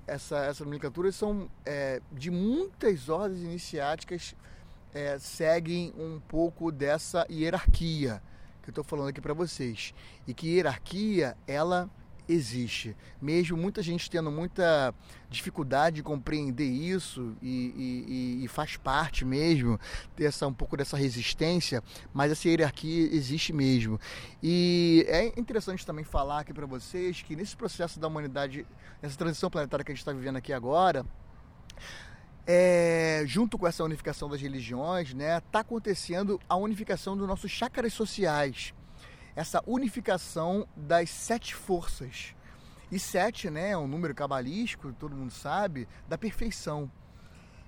essa, 0.05 0.37
essa 0.45 0.63
nomenclatura 0.63 1.11
são 1.11 1.49
é, 1.65 2.01
de 2.11 2.31
muitas 2.31 3.09
ordens 3.09 3.41
iniciáticas 3.41 4.35
é, 4.93 5.19
seguem 5.19 5.93
um 5.97 6.19
pouco 6.19 6.71
dessa 6.71 7.25
hierarquia 7.29 8.21
que 8.67 8.79
eu 8.79 8.81
estou 8.81 8.83
falando 8.83 9.09
aqui 9.09 9.21
para 9.21 9.33
vocês. 9.33 9.93
E 10.27 10.33
que 10.33 10.47
hierarquia, 10.49 11.37
ela 11.47 11.89
existe. 12.27 12.95
Mesmo 13.21 13.55
muita 13.55 13.81
gente 13.81 14.09
tendo 14.09 14.29
muita 14.29 14.93
dificuldade 15.29 15.97
de 15.97 16.03
compreender 16.03 16.65
isso 16.65 17.35
e, 17.41 18.35
e, 18.39 18.43
e, 18.43 18.47
faz 18.49 18.75
parte 18.75 19.23
mesmo 19.23 19.79
dessa 20.17 20.45
um 20.45 20.53
pouco 20.53 20.75
dessa 20.75 20.97
resistência, 20.97 21.81
mas 22.13 22.29
essa 22.29 22.49
hierarquia 22.49 23.07
existe 23.15 23.53
mesmo. 23.53 23.97
E 24.43 25.05
é 25.07 25.27
interessante 25.39 25.85
também 25.85 26.03
falar 26.03 26.39
aqui 26.39 26.53
para 26.53 26.65
vocês 26.65 27.21
que 27.21 27.35
nesse 27.35 27.55
processo 27.55 27.99
da 27.99 28.07
humanidade, 28.07 28.65
nessa 29.01 29.17
transição 29.17 29.49
planetária 29.49 29.85
que 29.85 29.91
a 29.91 29.95
gente 29.95 30.01
está 30.01 30.11
vivendo 30.11 30.35
aqui 30.35 30.51
agora, 30.51 31.05
é, 32.49 33.23
junto 33.25 33.57
com 33.57 33.67
essa 33.67 33.83
unificação 33.83 34.29
das 34.29 34.41
religiões, 34.41 35.13
né, 35.13 35.37
está 35.37 35.59
acontecendo 35.59 36.39
a 36.47 36.55
unificação 36.55 37.17
dos 37.17 37.27
nossos 37.27 37.51
chakras 37.51 37.91
sociais, 37.91 38.73
essa 39.35 39.61
unificação 39.67 40.65
das 40.75 41.09
sete 41.09 41.53
forças. 41.53 42.33
E 42.89 42.97
sete, 42.97 43.49
né, 43.49 43.71
é 43.71 43.77
um 43.77 43.85
número 43.85 44.15
cabalístico, 44.15 44.93
todo 44.93 45.13
mundo 45.13 45.31
sabe, 45.31 45.89
da 46.07 46.17
perfeição. 46.17 46.89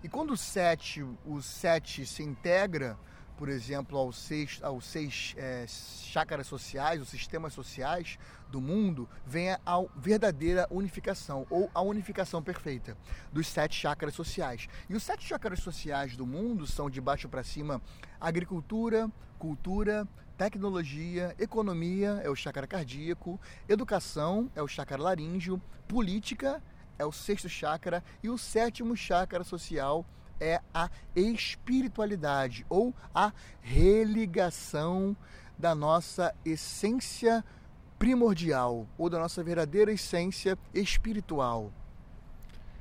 E 0.01 0.07
quando 0.07 0.31
o 0.31 0.38
sete, 0.38 1.05
o 1.25 1.41
sete 1.41 2.05
se 2.05 2.24
integra, 2.24 2.98
por 3.39 3.48
exemplo, 3.48 3.98
aos 3.98 4.17
seis, 4.17 4.60
aos 4.62 4.84
seis 4.84 5.34
é, 5.38 5.65
chácaras 5.65 6.46
sociais, 6.46 7.01
os 7.01 7.08
sistemas 7.08 7.53
sociais 7.53 8.19
do 8.51 8.60
mundo, 8.60 9.08
venha 9.25 9.58
a 9.65 9.81
verdadeira 9.96 10.67
unificação, 10.69 11.48
ou 11.50 11.72
a 11.74 11.81
unificação 11.81 12.43
perfeita 12.43 12.98
dos 13.31 13.48
sete 13.48 13.77
chácaras 13.77 14.13
sociais. 14.13 14.67
E 14.89 14.93
os 14.93 15.03
sete 15.03 15.25
chácaras 15.25 15.60
sociais 15.60 16.17
do 16.17 16.27
mundo 16.27 16.67
são, 16.67 16.89
de 16.89 17.00
baixo 17.00 17.29
para 17.29 17.41
cima, 17.41 17.81
agricultura, 18.19 19.10
cultura, 19.38 20.05
tecnologia, 20.38 21.34
economia, 21.39 22.19
é 22.22 22.29
o 22.29 22.36
chácara 22.36 22.67
cardíaco, 22.67 23.39
educação, 23.69 24.51
é 24.53 24.62
o 24.62 24.67
chácara 24.67 25.01
laríngeo, 25.01 25.62
política, 25.88 26.62
é 26.98 27.05
o 27.05 27.12
sexto 27.13 27.48
chácara, 27.48 28.03
e 28.22 28.29
o 28.29 28.38
sétimo 28.38 28.98
chácara 28.98 29.46
social, 29.46 30.05
é 30.39 30.62
a 30.74 30.89
espiritualidade 31.15 32.65
ou 32.69 32.93
a 33.13 33.31
religação 33.62 35.15
da 35.58 35.75
nossa 35.75 36.34
essência 36.46 37.43
primordial 37.98 38.88
ou 38.98 39.10
da 39.10 39.19
nossa 39.19 39.43
verdadeira 39.43 39.91
essência 39.91 40.58
espiritual, 40.74 41.72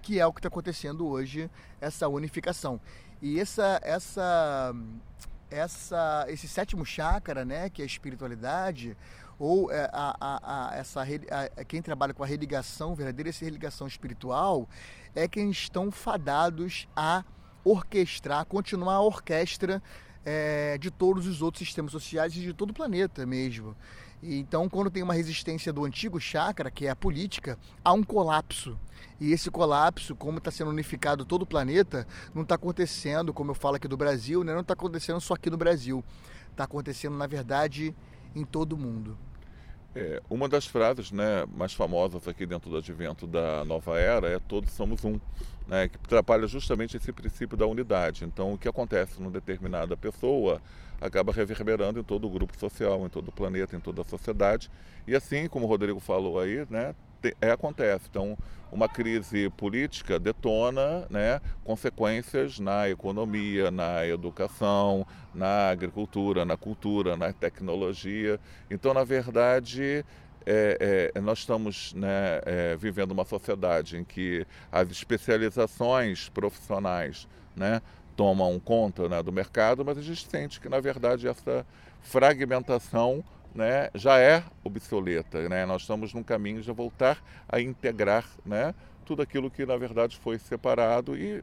que 0.01 0.21
é 0.21 0.27
o 0.27 0.33
que 0.33 0.39
está 0.39 0.49
acontecendo 0.49 1.07
hoje, 1.07 1.51
essa 1.81 2.09
unificação. 2.09 2.81
E 3.21 3.41
essa, 3.41 3.81
essa, 3.83 4.73
essa, 5.51 6.25
esse 6.29 6.47
sétimo 6.47 6.87
chakra, 6.87 7.45
né, 7.45 7.69
que 7.69 7.83
é 7.83 7.85
a 7.85 7.87
espiritualidade, 7.87 8.97
ou 9.39 9.71
é, 9.71 9.89
a, 9.93 10.17
a, 10.21 10.71
a, 10.71 10.77
essa, 10.77 11.03
a, 11.03 11.65
quem 11.65 11.83
trabalha 11.83 12.15
com 12.15 12.23
a 12.23 12.27
religação 12.27 12.95
verdadeira, 12.95 13.31
essa 13.31 13.45
religação 13.45 13.87
espiritual, 13.87 14.69
é 15.15 15.27
quem 15.27 15.51
estão 15.51 15.91
fadados 15.91 16.89
a 16.95 17.25
orquestrar, 17.71 18.45
continuar 18.47 18.95
a 18.95 19.01
orquestra 19.01 19.83
é, 20.25 20.79
de 20.79 20.91
todos 20.91 21.27
os 21.27 21.43
outros 21.43 21.67
sistemas 21.67 21.93
sociais 21.93 22.37
e 22.37 22.41
de 22.41 22.53
todo 22.53 22.71
o 22.71 22.75
planeta 22.75 23.25
mesmo. 23.27 23.77
Então, 24.23 24.69
quando 24.69 24.91
tem 24.91 25.03
uma 25.03 25.15
resistência 25.15 25.73
do 25.73 25.85
antigo 25.85 26.21
chakra, 26.21 26.71
que 26.71 26.87
é 26.87 26.91
a 26.91 26.97
política, 26.97 27.57
há 27.85 27.93
um 27.93 28.03
colapso. 28.03 28.77
E 29.21 29.33
esse 29.33 29.51
colapso, 29.51 30.17
como 30.17 30.39
está 30.39 30.51
sendo 30.51 30.71
unificado 30.71 31.25
todo 31.25 31.43
o 31.43 31.47
planeta, 31.47 32.07
não 32.35 32.43
está 32.43 32.57
acontecendo, 32.57 33.33
como 33.33 33.53
eu 33.53 33.55
falo 33.55 33.77
aqui 33.77 33.87
do 33.87 33.97
Brasil, 33.97 34.43
né? 34.43 34.53
não 34.53 34.63
está 34.63 34.75
acontecendo 34.75 35.21
só 35.21 35.35
aqui 35.35 35.49
no 35.49 35.57
Brasil. 35.57 36.05
Está 36.51 36.65
acontecendo, 36.65 37.17
na 37.17 37.27
verdade, 37.27 37.95
em 38.35 38.45
todo 38.45 38.73
o 38.73 38.79
mundo. 38.79 39.17
É, 39.95 40.23
uma 40.29 40.49
das 40.49 40.67
frases 40.67 41.11
né, 41.11 41.45
mais 41.57 41.73
famosas 41.73 42.29
aqui 42.29 42.45
dentro 42.45 42.71
do 42.71 42.77
advento 42.77 43.27
da 43.27 43.65
nova 43.65 43.99
era 43.99 44.29
é 44.29 44.39
todos 44.39 44.71
somos 44.73 45.03
um, 45.05 45.19
né, 45.67 45.89
que 45.89 45.99
trabalha 46.01 46.47
justamente 46.47 46.97
esse 46.97 47.13
princípio 47.13 47.57
da 47.57 47.67
unidade. 47.67 48.25
Então, 48.25 48.53
o 48.53 48.59
que 48.59 48.69
acontece 48.69 49.19
numa 49.19 49.31
determinada 49.31 49.97
pessoa 49.97 50.61
acaba 51.01 51.33
reverberando 51.33 52.01
em 52.01 52.03
todo 52.03 52.27
o 52.27 52.31
grupo 52.31 52.59
social, 52.59 53.05
em 53.07 53.09
todo 53.09 53.29
o 53.29 53.33
planeta, 53.33 53.77
em 53.77 53.81
toda 53.81 54.03
a 54.03 54.05
sociedade. 54.05 54.71
E 55.07 55.15
assim, 55.15 55.49
como 55.49 55.65
o 55.65 55.69
Rodrigo 55.69 56.01
falou 56.01 56.39
aí, 56.39 56.67
né, 56.69 56.95
é, 57.41 57.51
acontece. 57.51 58.05
Então, 58.11 58.37
uma 58.71 58.89
crise 58.89 59.49
política 59.51 60.19
detona 60.19 61.07
né, 61.09 61.41
consequências 61.65 62.59
na 62.59 62.89
economia, 62.89 63.71
na 63.71 64.07
educação, 64.07 65.07
na 65.35 65.71
agricultura, 65.71 66.45
na 66.45 66.57
cultura, 66.57 67.17
na 67.17 67.33
tecnologia. 67.33 68.39
Então, 68.71 68.93
na 68.93 69.05
verdade, 69.05 70.05
é, 70.45 71.13
é, 71.15 71.21
nós 71.21 71.41
estamos 71.41 71.93
né, 71.95 72.41
é, 72.45 72.77
vivendo 72.77 73.13
uma 73.13 73.25
sociedade 73.25 73.97
em 73.97 74.05
que 74.05 74.47
as 74.71 74.91
especializações 74.91 76.29
profissionais 76.29 77.27
né, 77.57 77.81
tomam 78.17 78.59
conta 78.59 79.09
né, 79.09 79.23
do 79.23 79.33
mercado, 79.33 79.85
mas 79.85 79.97
a 79.97 80.03
gente 80.03 80.29
sente 80.29 80.61
que, 80.61 80.69
na 80.69 80.81
verdade, 80.81 81.29
essa 81.29 81.67
fragmentação 82.03 83.25
né, 83.59 83.91
já 83.93 84.21
é 84.21 84.45
obsoleta. 84.63 85.49
Né? 85.49 85.67
Nós 85.67 85.83
estamos 85.83 86.15
num 86.15 86.23
caminho 86.23 86.63
de 86.63 86.71
voltar 86.71 87.21
a 87.49 87.61
integrar 87.61 88.25
né, 88.47 88.73
tudo 89.05 89.21
aquilo 89.21 89.51
que, 89.51 89.67
na 89.67 89.77
verdade, 89.77 90.17
foi 90.17 90.39
separado 90.39 91.17
e 91.17 91.43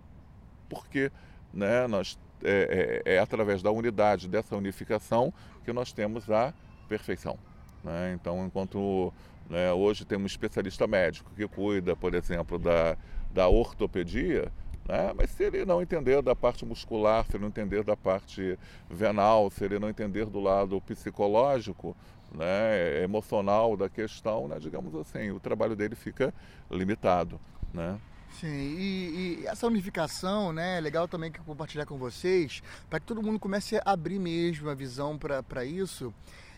porque 0.70 1.12
né, 1.54 1.86
nós, 1.88 2.18
é, 2.42 3.02
é, 3.06 3.16
é 3.16 3.20
através 3.20 3.62
da 3.62 3.70
unidade, 3.70 4.30
dessa 4.30 4.56
unificação, 4.56 5.34
que 5.66 5.74
nós 5.74 5.92
temos 5.92 6.32
a 6.32 6.54
perfeição. 6.88 7.38
Né? 7.84 8.14
Então, 8.14 8.46
enquanto 8.46 9.14
né, 9.50 9.74
hoje 9.74 10.06
tem 10.06 10.18
um 10.18 10.26
especialista 10.26 10.88
médico 10.88 11.30
que 11.36 11.46
cuida, 11.50 11.98
por 11.98 12.16
exemplo, 12.16 12.58
da, 12.58 12.96
da 13.34 13.50
ortopedia, 13.50 14.50
né? 14.88 15.14
Mas 15.16 15.32
se 15.32 15.44
ele 15.44 15.66
não 15.66 15.82
entender 15.82 16.22
da 16.22 16.36
parte 16.36 16.66
muscular, 16.66 17.26
se 17.26 17.36
ele 17.36 17.42
não 17.42 17.50
entender 17.50 17.84
da 17.84 17.98
parte 17.98 18.58
venal, 18.90 19.50
se 19.50 19.64
ele 19.64 19.80
não 19.80 19.90
entender 19.90 20.26
do 20.26 20.40
lado 20.40 20.80
psicológico, 20.82 21.96
né, 22.32 23.04
emocional 23.04 23.78
da 23.78 23.90
questão, 23.90 24.48
né, 24.48 24.58
digamos 24.60 24.94
assim, 24.96 25.32
o 25.32 25.40
trabalho 25.40 25.76
dele 25.76 25.96
fica 25.96 26.34
limitado. 26.70 27.40
Né? 27.74 28.00
Sim, 28.40 28.48
e, 28.48 29.40
e, 29.42 29.48
essa 29.48 29.66
unificação, 29.66 30.52
né, 30.52 30.78
é 30.78 30.82
legal 30.82 31.08
também 31.08 31.32
que 31.32 31.40
compartilhar 31.40 31.86
com 31.86 31.98
vocês, 31.98 32.62
para 32.90 33.00
que 33.00 33.06
todo 33.06 33.24
mundo 33.24 33.40
comece 33.40 33.78
a 33.78 33.92
abrir 33.92 34.20
mesmo 34.20 34.70
a 34.70 34.76
visão 34.76 35.18
para 35.18 35.64
isso. 35.64 36.14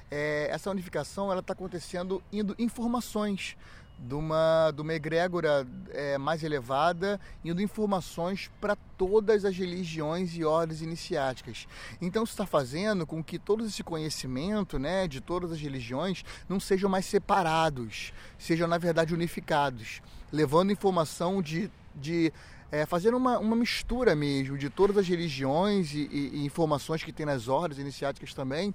É, 0.10 0.48
essa 0.52 0.72
unificação 0.72 1.32
ela 1.32 1.42
está 1.42 1.54
acontecendo 1.54 2.24
indo 2.32 2.56
informações 2.58 3.58
de 4.00 4.14
uma, 4.14 4.72
de 4.72 4.82
uma 4.82 4.94
egrégora 4.94 5.68
é, 5.90 6.18
mais 6.18 6.44
elevada, 6.44 7.20
indo 7.44 7.62
informações 7.62 8.52
para 8.62 8.76
todas 8.98 9.44
as 9.44 9.58
religiões 9.58 10.36
e 10.36 10.44
ordens 10.44 10.82
iniciáticas. 10.82 11.68
Então 12.02 12.24
isso 12.24 12.34
está 12.34 12.46
fazendo 12.46 13.06
com 13.06 13.24
que 13.24 13.40
todo 13.40 13.66
esse 13.66 13.84
conhecimento 13.84 14.78
né, 14.78 15.08
de 15.08 15.20
todas 15.20 15.52
as 15.52 15.60
religiões 15.60 16.24
não 16.48 16.60
sejam 16.60 16.90
mais 16.90 17.06
separados, 17.06 18.14
sejam 18.38 18.68
na 18.68 18.78
verdade 18.78 19.14
unificados, 19.14 20.02
levando 20.32 20.72
informação 20.72 21.42
de, 21.42 21.72
de 21.96 22.32
é, 22.72 22.86
uma, 23.10 23.40
uma 23.40 23.56
mistura 23.56 24.16
mesmo 24.16 24.58
de 24.58 24.70
todas 24.70 24.98
as 24.98 25.08
religiões 25.08 25.94
e, 25.94 26.08
e, 26.12 26.30
e 26.36 26.46
informações 26.46 27.04
que 27.04 27.12
tem 27.12 27.26
nas 27.26 27.48
ordens 27.48 27.80
iniciáticas 27.80 28.34
também, 28.34 28.74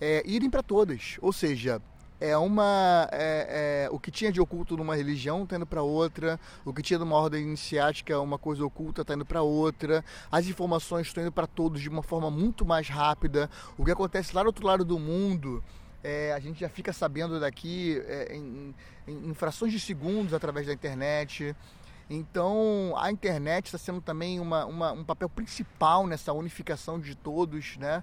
é, 0.00 0.22
irem 0.24 0.50
para 0.50 0.62
todas. 0.62 1.16
Ou 1.20 1.32
seja, 1.32 1.80
é 2.30 2.38
uma 2.38 3.06
é, 3.12 3.84
é, 3.84 3.90
o 3.90 4.00
que 4.00 4.10
tinha 4.10 4.32
de 4.32 4.40
oculto 4.40 4.78
numa 4.78 4.96
religião 4.96 5.42
está 5.42 5.56
indo 5.56 5.66
para 5.66 5.82
outra, 5.82 6.40
o 6.64 6.72
que 6.72 6.82
tinha 6.82 6.98
de 6.98 7.04
uma 7.04 7.16
ordem 7.16 7.42
iniciática, 7.42 8.18
uma 8.18 8.38
coisa 8.38 8.64
oculta 8.64 9.02
está 9.02 9.12
indo 9.12 9.26
para 9.26 9.42
outra, 9.42 10.02
as 10.32 10.46
informações 10.46 11.06
estão 11.06 11.22
indo 11.22 11.32
para 11.32 11.46
todos 11.46 11.82
de 11.82 11.88
uma 11.88 12.02
forma 12.02 12.30
muito 12.30 12.64
mais 12.64 12.88
rápida. 12.88 13.50
O 13.76 13.84
que 13.84 13.90
acontece 13.90 14.34
lá 14.34 14.42
do 14.42 14.46
outro 14.46 14.66
lado 14.66 14.84
do 14.86 14.98
mundo, 14.98 15.62
é, 16.02 16.32
a 16.32 16.40
gente 16.40 16.60
já 16.60 16.68
fica 16.68 16.94
sabendo 16.94 17.38
daqui 17.38 18.02
é, 18.06 18.34
em, 18.34 18.74
em, 19.06 19.30
em 19.30 19.34
frações 19.34 19.70
de 19.70 19.78
segundos 19.78 20.32
através 20.32 20.66
da 20.66 20.72
internet. 20.72 21.54
Então 22.08 22.94
a 22.96 23.10
internet 23.10 23.66
está 23.66 23.78
sendo 23.78 24.00
também 24.00 24.40
uma, 24.40 24.64
uma, 24.64 24.92
um 24.92 25.04
papel 25.04 25.28
principal 25.28 26.06
nessa 26.06 26.32
unificação 26.32 26.98
de 26.98 27.14
todos, 27.14 27.76
né? 27.76 28.02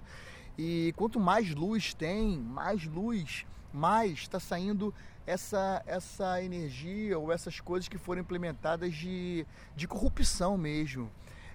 E 0.56 0.92
quanto 0.96 1.18
mais 1.18 1.52
luz 1.52 1.92
tem, 1.92 2.38
mais 2.38 2.84
luz 2.84 3.46
mais 3.72 4.20
está 4.20 4.38
saindo 4.38 4.94
essa, 5.26 5.82
essa 5.86 6.42
energia 6.42 7.18
ou 7.18 7.32
essas 7.32 7.60
coisas 7.60 7.88
que 7.88 7.98
foram 7.98 8.20
implementadas 8.20 8.94
de, 8.94 9.46
de 9.74 9.88
corrupção 9.88 10.58
mesmo. 10.58 11.10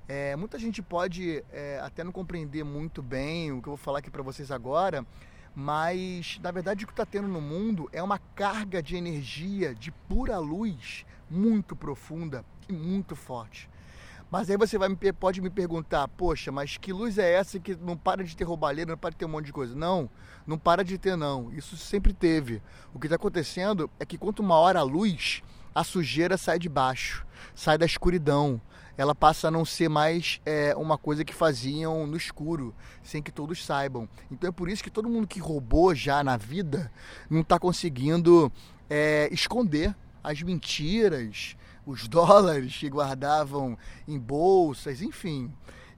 É, 0.08 0.36
muita 0.36 0.58
gente 0.58 0.82
pode 0.82 1.44
é, 1.52 1.80
até 1.84 2.04
não 2.04 2.12
compreender 2.12 2.64
muito 2.64 3.02
bem 3.02 3.52
o 3.52 3.62
que 3.62 3.68
eu 3.68 3.72
vou 3.72 3.78
falar 3.78 4.00
aqui 4.00 4.10
para 4.10 4.24
vocês 4.24 4.52
agora, 4.52 5.06
mas 5.54 6.40
na 6.42 6.50
verdade 6.50 6.86
o 6.86 6.88
que 6.88 6.94
está 6.94 7.06
tendo 7.06 7.28
no 7.28 7.42
mundo 7.42 7.90
é 7.92 8.02
uma 8.02 8.18
carga 8.18 8.82
de 8.82 8.96
energia, 8.96 9.76
de 9.76 9.92
pura 9.92 10.38
luz, 10.38 11.06
muito 11.30 11.76
profunda 11.76 12.46
e 12.70 12.74
muito 12.74 13.16
forte. 13.16 13.70
Mas 14.30 14.50
aí 14.50 14.58
você 14.58 14.78
vai 14.78 14.90
me, 14.90 14.96
pode 15.14 15.40
me 15.40 15.50
perguntar, 15.50 16.06
poxa, 16.10 16.52
mas 16.52 16.76
que 16.76 16.92
luz 16.92 17.18
é 17.18 17.34
essa 17.34 17.60
que 17.60 17.76
não 17.76 17.96
para 17.96 18.24
de 18.24 18.36
ter 18.36 18.44
roubalheira, 18.44 18.92
não 18.92 18.98
para 18.98 19.12
de 19.12 19.18
ter 19.18 19.26
um 19.26 19.30
monte 19.30 19.46
de 19.46 19.54
coisa? 19.54 19.74
Não, 19.74 20.10
não 20.46 20.58
para 20.58 20.84
de 20.84 20.98
ter 20.98 21.16
não. 21.16 21.52
Isso 21.54 21.78
sempre 21.78 22.12
teve. 22.12 22.62
O 22.94 23.00
que 23.00 23.08
está 23.08 23.16
acontecendo 23.16 23.90
é 23.98 24.06
que 24.06 24.18
quanto 24.18 24.44
maior 24.44 24.76
a 24.76 24.82
luz, 24.82 25.42
a 25.74 25.82
sujeira 25.84 26.38
sai 26.38 26.60
de 26.60 26.68
baixo, 26.68 27.26
sai 27.56 27.78
da 27.78 27.86
escuridão. 27.86 28.60
Ela 28.98 29.16
passa 29.16 29.48
a 29.48 29.52
não 29.52 29.64
ser 29.64 29.88
mais 29.88 30.42
é, 30.46 30.76
uma 30.76 30.98
coisa 30.98 31.24
que 31.24 31.34
faziam 31.34 32.06
no 32.06 32.18
escuro, 32.18 32.76
sem 33.04 33.22
que 33.22 33.32
todos 33.32 33.64
saibam. 33.64 34.10
Então 34.30 34.50
é 34.50 34.52
por 34.52 34.68
isso 34.68 34.84
que 34.84 34.90
todo 34.90 35.08
mundo 35.08 35.28
que 35.28 35.40
roubou 35.40 35.96
já 35.96 36.22
na 36.22 36.36
vida 36.36 36.92
não 37.30 37.42
está 37.42 37.58
conseguindo 37.58 38.52
é, 38.90 39.30
esconder 39.32 39.96
as 40.24 40.42
mentiras, 40.42 41.56
os 41.88 42.06
dólares 42.10 42.78
que 42.78 42.90
guardavam 42.90 43.78
em 44.08 44.20
bolsas, 44.20 45.02
enfim. 45.02 45.52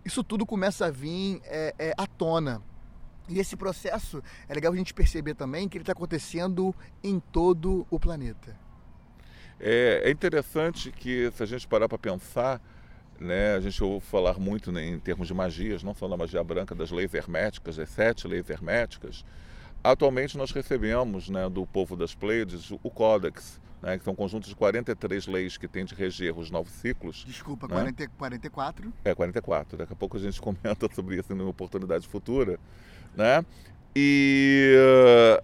Isso 0.05 0.23
tudo 0.23 0.45
começa 0.45 0.85
a 0.85 0.91
vir 0.91 1.41
é, 1.45 1.73
é, 1.77 1.93
à 1.97 2.07
tona. 2.07 2.61
E 3.27 3.37
esse 3.39 3.55
processo 3.55 4.23
é 4.47 4.53
legal 4.53 4.71
a 4.71 4.75
gente 4.75 4.93
perceber 4.93 5.35
também 5.35 5.67
que 5.67 5.77
ele 5.77 5.83
está 5.83 5.91
acontecendo 5.91 6.73
em 7.03 7.19
todo 7.19 7.85
o 7.89 7.99
planeta. 7.99 8.57
É, 9.59 10.03
é 10.05 10.09
interessante 10.09 10.91
que, 10.91 11.31
se 11.35 11.43
a 11.43 11.45
gente 11.45 11.67
parar 11.67 11.89
para 11.89 11.97
pensar, 11.97 12.61
né, 13.19 13.55
a 13.55 13.59
gente 13.59 13.83
ouve 13.83 14.05
falar 14.05 14.39
muito 14.39 14.71
né, 14.71 14.87
em 14.87 14.97
termos 14.97 15.27
de 15.27 15.33
magias, 15.33 15.83
não 15.83 15.93
só 15.93 16.07
da 16.07 16.15
magia 16.15 16.43
branca, 16.43 16.73
das 16.73 16.89
leis 16.89 17.13
herméticas, 17.13 17.75
das 17.75 17.89
sete 17.89 18.27
leis 18.27 18.49
herméticas. 18.49 19.25
Atualmente 19.83 20.37
nós 20.37 20.51
recebemos 20.51 21.29
né, 21.29 21.47
do 21.49 21.67
povo 21.67 21.95
das 21.95 22.15
Pleiades 22.15 22.71
o 22.71 22.89
Códex, 22.89 23.59
né, 23.81 23.97
que 23.97 24.03
são 24.03 24.13
um 24.13 24.15
conjunto 24.15 24.47
de 24.47 24.55
43 24.55 25.27
leis 25.27 25.57
que 25.57 25.67
tem 25.67 25.85
de 25.85 25.95
reger 25.95 26.37
os 26.37 26.51
novos 26.51 26.71
ciclos. 26.73 27.23
Desculpa, 27.27 27.67
né? 27.67 27.75
40, 27.75 28.07
44? 28.17 28.93
É, 29.03 29.15
44. 29.15 29.77
Daqui 29.77 29.93
a 29.93 29.95
pouco 29.95 30.17
a 30.17 30.19
gente 30.19 30.39
comenta 30.41 30.89
sobre 30.93 31.17
isso 31.17 31.31
em 31.31 31.35
uma 31.35 31.49
oportunidade 31.49 32.07
futura. 32.07 32.59
Né? 33.15 33.43
E 33.95 34.75
uh, 35.39 35.43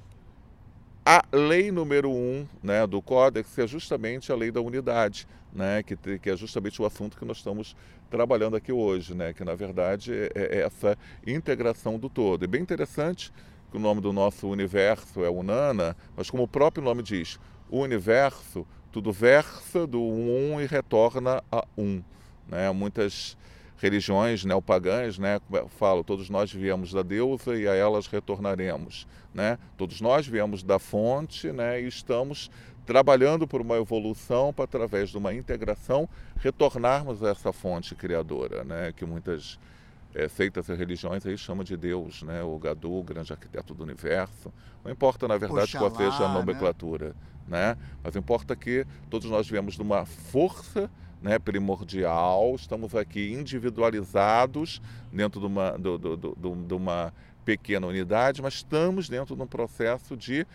a 1.06 1.24
lei 1.32 1.72
número 1.72 2.10
um 2.10 2.48
né, 2.62 2.86
do 2.86 3.02
Códex 3.02 3.58
é 3.58 3.68
justamente 3.68 4.32
a 4.32 4.36
lei 4.36 4.52
da 4.52 4.62
unidade, 4.62 5.28
né, 5.54 5.82
que, 5.84 5.96
que 6.18 6.30
é 6.30 6.36
justamente 6.36 6.82
o 6.82 6.86
assunto 6.86 7.18
que 7.18 7.24
nós 7.24 7.38
estamos 7.38 7.76
trabalhando 8.10 8.56
aqui 8.56 8.72
hoje, 8.72 9.16
né, 9.16 9.34
que 9.34 9.44
na 9.44 9.56
verdade 9.56 10.14
é, 10.14 10.32
é 10.36 10.62
essa 10.62 10.98
integração 11.26 11.98
do 11.98 12.10
todo. 12.10 12.44
É 12.44 12.48
bem 12.48 12.62
interessante 12.62 13.32
que 13.72 13.78
o 13.78 13.80
nome 13.80 14.02
do 14.02 14.12
nosso 14.12 14.48
universo 14.48 15.24
é 15.24 15.30
Unana, 15.30 15.96
mas 16.16 16.30
como 16.30 16.44
o 16.44 16.48
próprio 16.48 16.84
nome 16.84 17.04
diz, 17.04 17.40
o 17.70 17.80
universo, 17.80 18.66
tudo 18.92 19.12
versa 19.12 19.86
do 19.86 20.02
um 20.02 20.60
e 20.62 20.66
retorna 20.66 21.44
a 21.52 21.66
um. 21.78 22.02
Né? 22.48 22.72
Muitas 22.72 23.38
religiões 23.78 24.46
neopagãs 24.46 25.20
né, 25.20 25.40
falam, 25.78 26.04
todos 26.04 26.30
nós 26.30 26.52
viemos 26.52 26.92
da 26.92 27.02
deusa 27.02 27.56
e 27.56 27.68
a 27.68 27.76
elas 27.76 28.08
retornaremos. 28.08 29.08
Né? 29.34 29.58
Todos 29.78 30.00
nós 30.00 30.26
viemos 30.26 30.64
da 30.64 30.80
fonte 30.80 31.52
né, 31.52 31.82
e 31.82 31.88
estamos 31.88 32.50
trabalhando 32.86 33.48
por 33.48 33.62
uma 33.62 33.76
evolução 33.76 34.54
para, 34.54 34.66
através 34.66 35.10
de 35.10 35.18
uma 35.18 35.34
integração, 35.34 36.08
retornarmos 36.38 37.24
a 37.24 37.30
essa 37.30 37.52
fonte 37.52 37.96
criadora, 37.96 38.64
né, 38.64 38.94
que 38.96 39.06
muitas 39.06 39.60
é, 40.16 40.30
seitas 40.30 40.70
e 40.70 40.74
religiões 40.74 41.26
aí 41.26 41.38
chamam 41.38 41.64
de 41.64 41.76
Deus, 41.76 42.24
né, 42.24 42.42
o 42.42 42.58
Gadu, 42.58 42.92
o 42.94 43.04
grande 43.04 43.34
arquiteto 43.34 43.74
do 43.74 43.84
universo. 43.84 44.52
Não 44.84 44.90
importa, 44.90 45.28
na 45.28 45.38
verdade, 45.38 45.76
Oxalá, 45.76 45.92
qual 45.92 45.98
seja 45.98 46.24
a 46.24 46.30
né? 46.30 46.34
nomenclatura. 46.34 47.08
Né? 47.46 47.76
né? 47.76 47.78
Mas 48.02 48.16
importa 48.16 48.56
que 48.56 48.88
todos 49.10 49.30
nós 49.30 49.48
viemos 49.48 49.76
de 49.76 49.82
uma 49.82 50.06
força 50.06 50.90
né, 51.22 51.38
primordial, 51.38 52.56
estamos 52.56 52.96
aqui 52.96 53.34
individualizados 53.34 54.82
dentro 55.12 55.42
de 55.42 55.48
uma, 55.48 55.72
do, 55.72 55.98
do, 55.98 56.16
do, 56.16 56.56
de 56.56 56.74
uma 56.74 57.14
pequena 57.44 57.86
unidade, 57.86 58.42
mas 58.42 58.56
estamos 58.56 59.10
dentro 59.10 59.36
de 59.36 59.42
um 59.42 59.48
processo 59.48 60.16
de 60.16 60.48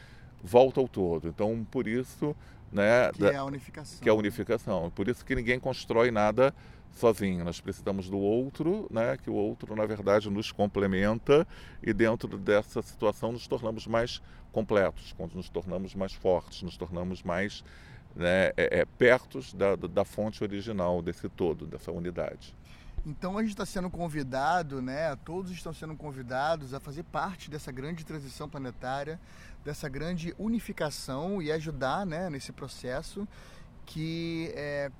volta 0.42 0.80
ao 0.80 0.88
todo. 0.88 1.28
Então, 1.28 1.66
por 1.70 1.86
isso, 1.86 2.34
né, 2.72 3.10
que 3.12 3.24
é 3.24 3.36
a 3.36 3.44
unificação. 3.44 4.00
Que 4.00 4.08
é 4.08 4.12
a 4.12 4.14
unificação. 4.14 4.90
Por 4.90 5.06
isso 5.06 5.24
que 5.24 5.34
ninguém 5.34 5.60
constrói 5.60 6.10
nada 6.10 6.54
sozinho. 6.92 7.44
Nós 7.44 7.60
precisamos 7.60 8.08
do 8.08 8.18
outro, 8.18 8.86
né, 8.90 9.16
que 9.16 9.30
o 9.30 9.34
outro, 9.34 9.74
na 9.74 9.86
verdade, 9.86 10.28
nos 10.30 10.52
complementa 10.52 11.46
e 11.82 11.92
dentro 11.92 12.38
dessa 12.38 12.82
situação 12.82 13.32
nos 13.32 13.46
tornamos 13.46 13.86
mais 13.86 14.22
completos, 14.52 15.14
nos 15.34 15.48
tornamos 15.48 15.94
mais 15.94 16.12
fortes, 16.12 16.62
nos 16.62 16.76
tornamos 16.76 17.22
mais 17.22 17.64
né, 18.14 18.48
é, 18.56 18.80
é, 18.80 18.84
perto 18.84 19.40
da, 19.54 19.76
da 19.76 20.04
fonte 20.04 20.42
original 20.42 21.00
desse 21.00 21.28
todo, 21.28 21.66
dessa 21.66 21.92
unidade. 21.92 22.54
Então 23.06 23.38
a 23.38 23.40
gente 23.40 23.52
está 23.52 23.64
sendo 23.64 23.88
convidado, 23.88 24.82
né? 24.82 25.16
Todos 25.24 25.50
estão 25.50 25.72
sendo 25.72 25.96
convidados 25.96 26.74
a 26.74 26.80
fazer 26.80 27.02
parte 27.04 27.50
dessa 27.50 27.72
grande 27.72 28.04
transição 28.04 28.46
planetária, 28.46 29.18
dessa 29.64 29.88
grande 29.88 30.34
unificação 30.38 31.40
e 31.40 31.50
ajudar, 31.50 32.04
né, 32.04 32.28
nesse 32.28 32.52
processo 32.52 33.26
que 33.86 34.52
é, 34.54 34.90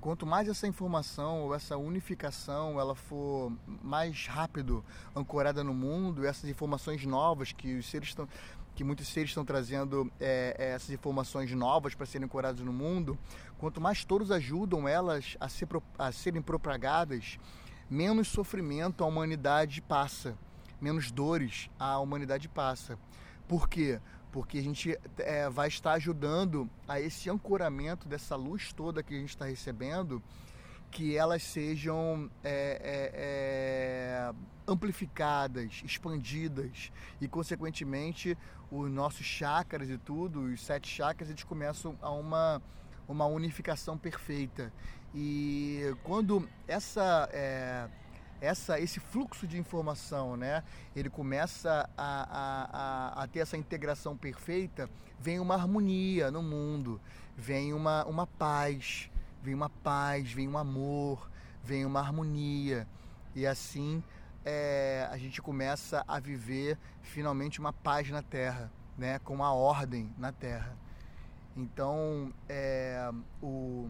quanto 0.00 0.26
mais 0.26 0.48
essa 0.48 0.66
informação 0.66 1.42
ou 1.42 1.54
essa 1.54 1.76
unificação 1.76 2.78
ela 2.78 2.94
for 2.94 3.52
mais 3.82 4.26
rápido 4.26 4.84
ancorada 5.14 5.64
no 5.64 5.74
mundo, 5.74 6.26
essas 6.26 6.48
informações 6.48 7.04
novas 7.04 7.52
que 7.52 7.76
os 7.76 7.88
seres 7.88 8.08
estão 8.08 8.28
que 8.74 8.82
muitos 8.82 9.06
seres 9.06 9.30
estão 9.30 9.44
trazendo 9.44 10.10
é, 10.18 10.56
é 10.58 10.70
essas 10.70 10.90
informações 10.90 11.50
novas 11.52 11.94
para 11.94 12.06
serem 12.06 12.24
ancoradas 12.24 12.60
no 12.60 12.72
mundo, 12.72 13.16
quanto 13.56 13.80
mais 13.80 14.04
todos 14.04 14.30
ajudam 14.30 14.88
elas 14.88 15.36
a, 15.38 15.48
ser, 15.48 15.68
a 15.96 16.10
serem 16.10 16.42
propagadas, 16.42 17.38
menos 17.88 18.28
sofrimento 18.28 19.04
a 19.04 19.06
humanidade 19.06 19.80
passa, 19.80 20.36
menos 20.80 21.10
dores 21.10 21.70
a 21.78 21.98
humanidade 21.98 22.48
passa. 22.48 22.98
Por 23.46 23.68
quê? 23.68 24.00
Porque 24.34 24.58
a 24.58 24.62
gente 24.62 24.98
é, 25.18 25.48
vai 25.48 25.68
estar 25.68 25.92
ajudando 25.92 26.68
a 26.88 27.00
esse 27.00 27.30
ancoramento 27.30 28.08
dessa 28.08 28.34
luz 28.34 28.72
toda 28.72 29.00
que 29.00 29.14
a 29.14 29.18
gente 29.20 29.28
está 29.28 29.44
recebendo, 29.44 30.20
que 30.90 31.16
elas 31.16 31.40
sejam 31.44 32.28
é, 32.42 32.50
é, 32.82 33.12
é, 33.14 34.34
amplificadas, 34.66 35.82
expandidas 35.84 36.90
e, 37.20 37.28
consequentemente, 37.28 38.36
os 38.72 38.90
nossos 38.90 39.24
chakras 39.24 39.88
e 39.88 39.96
tudo, 39.96 40.40
os 40.40 40.60
sete 40.66 40.88
chakras, 40.88 41.30
eles 41.30 41.44
começam 41.44 41.96
a 42.02 42.10
uma, 42.10 42.60
uma 43.06 43.26
unificação 43.26 43.96
perfeita. 43.96 44.72
E 45.14 45.94
quando 46.02 46.48
essa 46.66 47.28
é, 47.32 47.88
essa, 48.44 48.78
esse 48.78 49.00
fluxo 49.00 49.46
de 49.46 49.58
informação, 49.58 50.36
né, 50.36 50.62
ele 50.94 51.08
começa 51.08 51.88
a, 51.96 53.14
a, 53.16 53.22
a, 53.22 53.26
ter 53.26 53.40
essa 53.40 53.56
integração 53.56 54.16
perfeita, 54.16 54.88
vem 55.18 55.40
uma 55.40 55.54
harmonia 55.54 56.30
no 56.30 56.42
mundo, 56.42 57.00
vem 57.36 57.72
uma, 57.72 58.04
uma 58.04 58.26
paz, 58.26 59.10
vem 59.42 59.54
uma 59.54 59.70
paz, 59.70 60.30
vem 60.30 60.46
um 60.46 60.58
amor, 60.58 61.30
vem 61.62 61.84
uma 61.84 62.00
harmonia. 62.00 62.86
E 63.34 63.46
assim 63.46 64.02
é, 64.44 65.08
a 65.10 65.16
gente 65.16 65.40
começa 65.40 66.04
a 66.06 66.20
viver 66.20 66.78
finalmente 67.02 67.58
uma 67.58 67.72
paz 67.72 68.10
na 68.10 68.22
Terra, 68.22 68.70
né, 68.96 69.18
com 69.20 69.34
uma 69.34 69.52
ordem 69.52 70.12
na 70.18 70.30
Terra. 70.30 70.76
Então, 71.56 72.32
é, 72.48 73.10
o, 73.42 73.88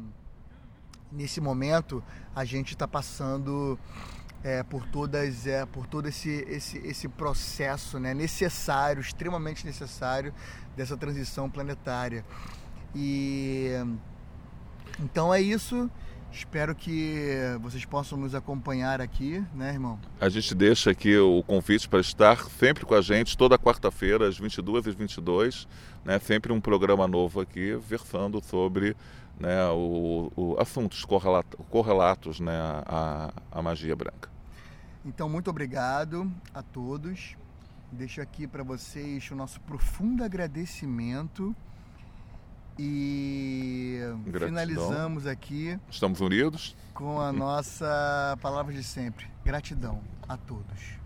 nesse 1.11 1.40
momento, 1.40 2.03
a 2.35 2.45
gente 2.45 2.75
está 2.75 2.87
passando 2.87 3.79
é, 4.44 4.62
por 4.62 4.87
todas 4.87 5.46
é, 5.46 5.64
por 5.64 5.87
todo 5.87 6.07
esse, 6.07 6.44
esse, 6.48 6.78
esse 6.78 7.09
processo 7.09 7.98
né, 7.98 8.12
necessário, 8.12 9.00
extremamente 9.00 9.66
necessário 9.66 10.33
dessa 10.76 10.96
transição 10.96 11.48
planetária. 11.50 12.24
E 12.94 13.70
então 15.00 15.33
é 15.35 15.40
isso. 15.40 15.90
Espero 16.30 16.74
que 16.74 17.28
vocês 17.61 17.85
possam 17.85 18.18
nos 18.18 18.35
acompanhar 18.35 19.00
aqui, 19.00 19.42
né, 19.54 19.72
irmão? 19.72 20.00
A 20.20 20.28
gente 20.28 20.52
deixa 20.52 20.90
aqui 20.90 21.16
o 21.16 21.44
convite 21.44 21.88
para 21.88 22.00
estar 22.00 22.37
sempre 22.50 22.85
com 22.85 22.92
a 22.92 23.00
gente, 23.00 23.38
toda 23.38 23.57
quarta-feira, 23.57 24.26
às 24.26 24.37
22 24.37 24.87
e 24.87 24.90
22 24.90 25.68
né, 26.04 26.18
sempre 26.18 26.52
um 26.52 26.61
programa 26.61 27.09
novo 27.09 27.40
aqui, 27.40 27.76
versando 27.76 28.42
sobre 28.44 28.96
né, 29.38 29.66
o, 29.70 30.30
o 30.37 30.57
assuntos 30.61 31.04
correlatos, 31.04 31.59
correlatos 31.70 32.40
né, 32.40 32.59
à, 32.87 33.33
à 33.50 33.62
magia 33.62 33.96
branca. 33.96 34.34
Então, 35.05 35.29
muito 35.29 35.51
obrigado 35.51 36.33
a 36.55 36.62
todos. 36.62 37.37
Deixo 37.93 38.21
aqui 38.21 38.47
para 38.47 38.62
vocês 38.62 39.31
o 39.31 39.35
nosso 39.37 39.61
profundo 39.61 40.25
agradecimento. 40.25 41.55
E 42.79 44.01
Gratidão. 44.25 44.49
finalizamos 44.49 45.27
aqui. 45.27 45.79
Estamos 45.88 46.21
unidos? 46.21 46.75
Com 46.93 47.21
a 47.21 47.33
nossa 47.33 48.37
palavra 48.40 48.73
de 48.73 48.83
sempre. 48.83 49.27
Gratidão 49.45 50.01
a 50.29 50.37
todos. 50.37 51.04